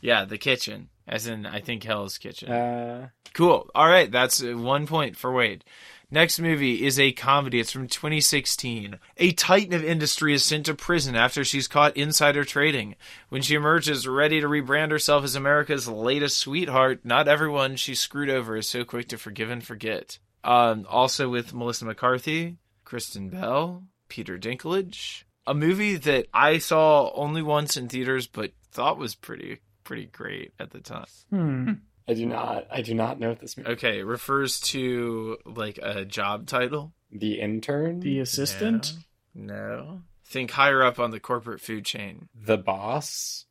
[0.01, 0.89] Yeah, the kitchen.
[1.07, 2.51] As in, I think Hell's Kitchen.
[2.51, 3.71] Uh, Cool.
[3.75, 5.65] All right, that's uh, one point for Wade.
[6.13, 7.61] Next movie is a comedy.
[7.61, 8.99] It's from 2016.
[9.19, 12.97] A titan of industry is sent to prison after she's caught insider trading.
[13.29, 18.29] When she emerges ready to rebrand herself as America's latest sweetheart, not everyone she screwed
[18.29, 20.19] over is so quick to forgive and forget.
[20.43, 25.23] Um, also with Melissa McCarthy, Kristen Bell, Peter Dinklage.
[25.47, 30.53] A movie that I saw only once in theaters, but thought was pretty pretty great
[30.59, 31.07] at the time.
[31.31, 31.73] Hmm.
[32.11, 32.67] I do not.
[32.71, 33.71] I do not know what this movie.
[33.71, 36.93] Okay, refers to like a job title.
[37.13, 38.01] The intern.
[38.01, 38.95] The Assistant?
[39.35, 39.55] No.
[39.55, 40.03] no.
[40.27, 42.29] Think higher up on the corporate food chain.
[42.35, 43.47] The boss.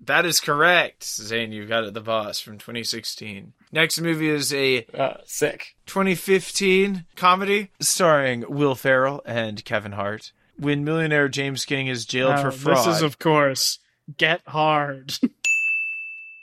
[0.00, 1.50] That is correct, Zane.
[1.52, 1.92] You've got it.
[1.94, 3.52] The Boss from 2016.
[3.72, 5.74] Next movie is a Uh, sick.
[5.86, 10.32] 2015 comedy starring Will Ferrell and Kevin Hart.
[10.56, 12.76] When millionaire James King is jailed Oh, for fraud.
[12.86, 13.78] This is, of course,
[14.16, 15.14] Get Hard.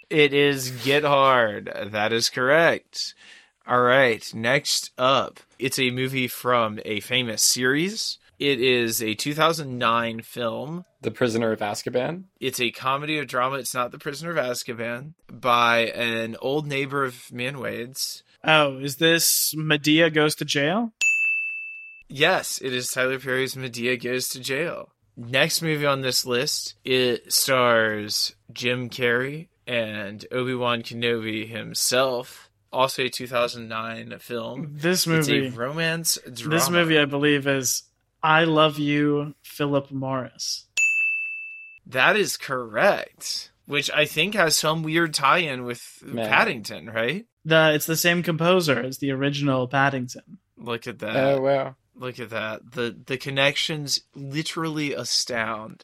[0.10, 1.72] It is Get Hard.
[1.92, 3.16] That is correct.
[3.68, 4.32] All right.
[4.34, 8.20] Next up, it's a movie from a famous series.
[8.38, 10.86] It is a 2009 film.
[11.02, 12.26] The prisoner of Azkaban.
[12.40, 13.58] It's a comedy or drama.
[13.58, 18.24] It's not The Prisoner of Azkaban by an old neighbor of me and Wade's.
[18.44, 20.92] oh, is this Madea Goes to Jail?
[22.10, 24.90] Yes, it is Tyler Perry's Madea Goes to Jail.
[25.18, 32.50] Next movie on this list, it stars Jim Carrey and Obi-Wan Kenobi himself.
[32.72, 34.72] Also a 2009 film.
[34.74, 35.48] This It's movie.
[35.48, 36.56] a romance drama.
[36.56, 37.84] This movie, I believe, is
[38.22, 40.66] I Love You, Philip Morris.
[41.88, 43.52] That is correct.
[43.66, 46.28] Which I think has some weird tie-in with Man.
[46.30, 47.26] Paddington, right?
[47.46, 50.40] The it's the same composer as the original Paddington.
[50.58, 51.16] Look at that.
[51.16, 51.76] Oh wow.
[51.96, 52.72] Look at that.
[52.74, 55.84] The the connections literally astound.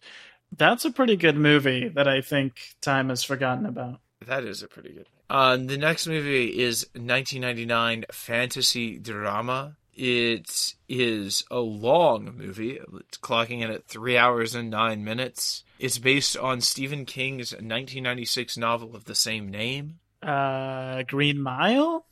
[0.57, 3.99] That's a pretty good movie that I think time has forgotten about.
[4.27, 5.07] That is a pretty good.
[5.29, 9.77] Um, the next movie is 1999 fantasy drama.
[9.93, 12.79] It is a long movie.
[12.99, 15.63] It's clocking in at three hours and nine minutes.
[15.79, 19.99] It's based on Stephen King's 1996 novel of the same name.
[20.21, 22.05] Uh, Green Mile,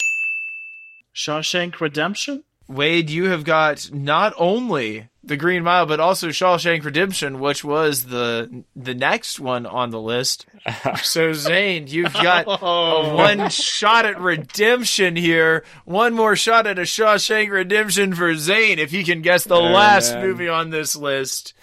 [1.14, 2.44] Shawshank Redemption.
[2.68, 8.06] Wade, you have got not only the Green Mile, but also Shawshank Redemption, which was
[8.06, 10.46] the the next one on the list.
[11.04, 13.12] So Zane, you've got Oh.
[13.12, 15.64] a one shot at redemption here.
[15.86, 19.62] One more shot at a Shawshank Redemption for Zane if he can guess the Oh,
[19.64, 20.28] last man.
[20.28, 21.54] movie on this list.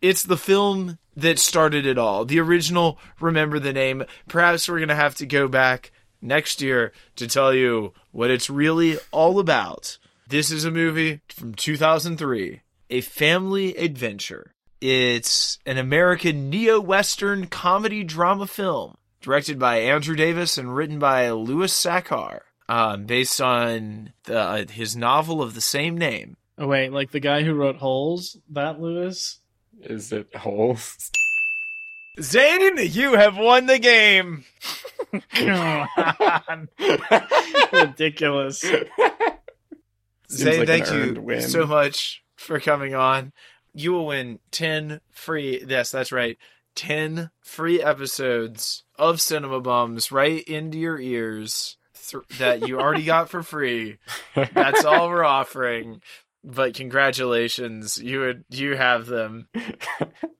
[0.00, 2.24] It's the film that started it all.
[2.24, 4.04] The original, remember the name.
[4.28, 5.90] Perhaps we're going to have to go back
[6.22, 9.98] next year to tell you what it's really all about.
[10.28, 14.54] This is a movie from 2003, a family adventure.
[14.80, 21.30] It's an American neo Western comedy drama film directed by Andrew Davis and written by
[21.30, 26.36] Louis Sachar, um, based on the, uh, his novel of the same name.
[26.56, 29.40] Oh wait, like the guy who wrote Holes, that Lewis.
[29.80, 31.10] Is it holes?
[32.20, 34.44] Zane, you have won the game.
[35.30, 35.88] Come
[36.48, 36.68] on.
[37.72, 38.60] Ridiculous.
[40.30, 41.42] Zane, like thank you win.
[41.42, 43.32] so much for coming on.
[43.74, 46.38] You will win 10 free, yes, that's right,
[46.74, 51.76] 10 free episodes of Cinema Bums right into your ears
[52.08, 53.98] th- that you already got for free.
[54.34, 56.00] That's all we're offering.
[56.44, 59.48] But congratulations, you would you have them.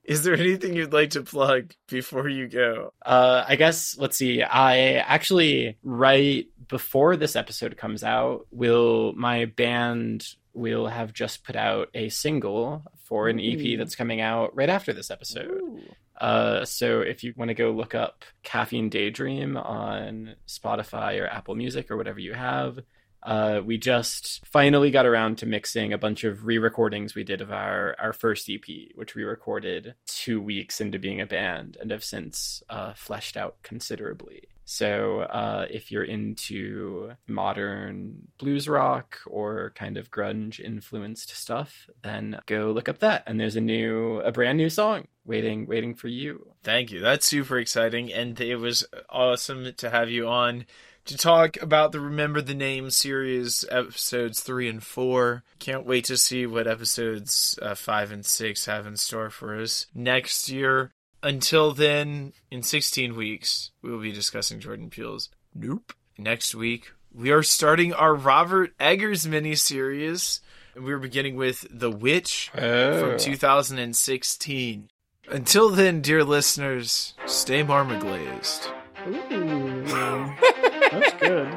[0.05, 2.93] Is there anything you'd like to plug before you go?
[3.05, 4.41] Uh, I guess let's see.
[4.41, 10.25] I actually right before this episode comes out, will my band
[10.59, 13.77] will have just put out a single for an EP Ooh.
[13.77, 15.81] that's coming out right after this episode.
[16.19, 21.55] Uh, so if you want to go look up Caffeine Daydream on Spotify or Apple
[21.55, 22.79] Music or whatever you have,
[23.21, 27.51] Uh, we just finally got around to mixing a bunch of re-recordings we did of
[27.51, 28.63] our our first EP,
[28.95, 33.57] which we recorded two weeks into being a band, and have since uh, fleshed out
[33.61, 34.43] considerably.
[34.71, 42.39] So, uh, if you're into modern blues rock or kind of grunge influenced stuff, then
[42.45, 43.23] go look up that.
[43.25, 46.51] And there's a new, a brand new song waiting, waiting for you.
[46.61, 46.99] Thank you.
[46.99, 48.13] That's super exciting.
[48.13, 50.67] And it was awesome to have you on
[51.05, 55.43] to talk about the Remember the Name series, episodes three and four.
[55.57, 59.87] Can't wait to see what episodes uh, five and six have in store for us
[59.95, 60.91] next year.
[61.21, 65.93] Until then, in 16 weeks, we will be discussing Jordan Peele's Nope.
[66.17, 70.39] Next week, we are starting our Robert Eggers miniseries.
[70.75, 74.89] And we're beginning with The Witch from 2016.
[75.29, 78.69] Until then, dear listeners, stay marma glazed.
[79.07, 79.83] Ooh,
[80.91, 81.47] that's good.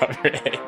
[0.00, 0.60] All right.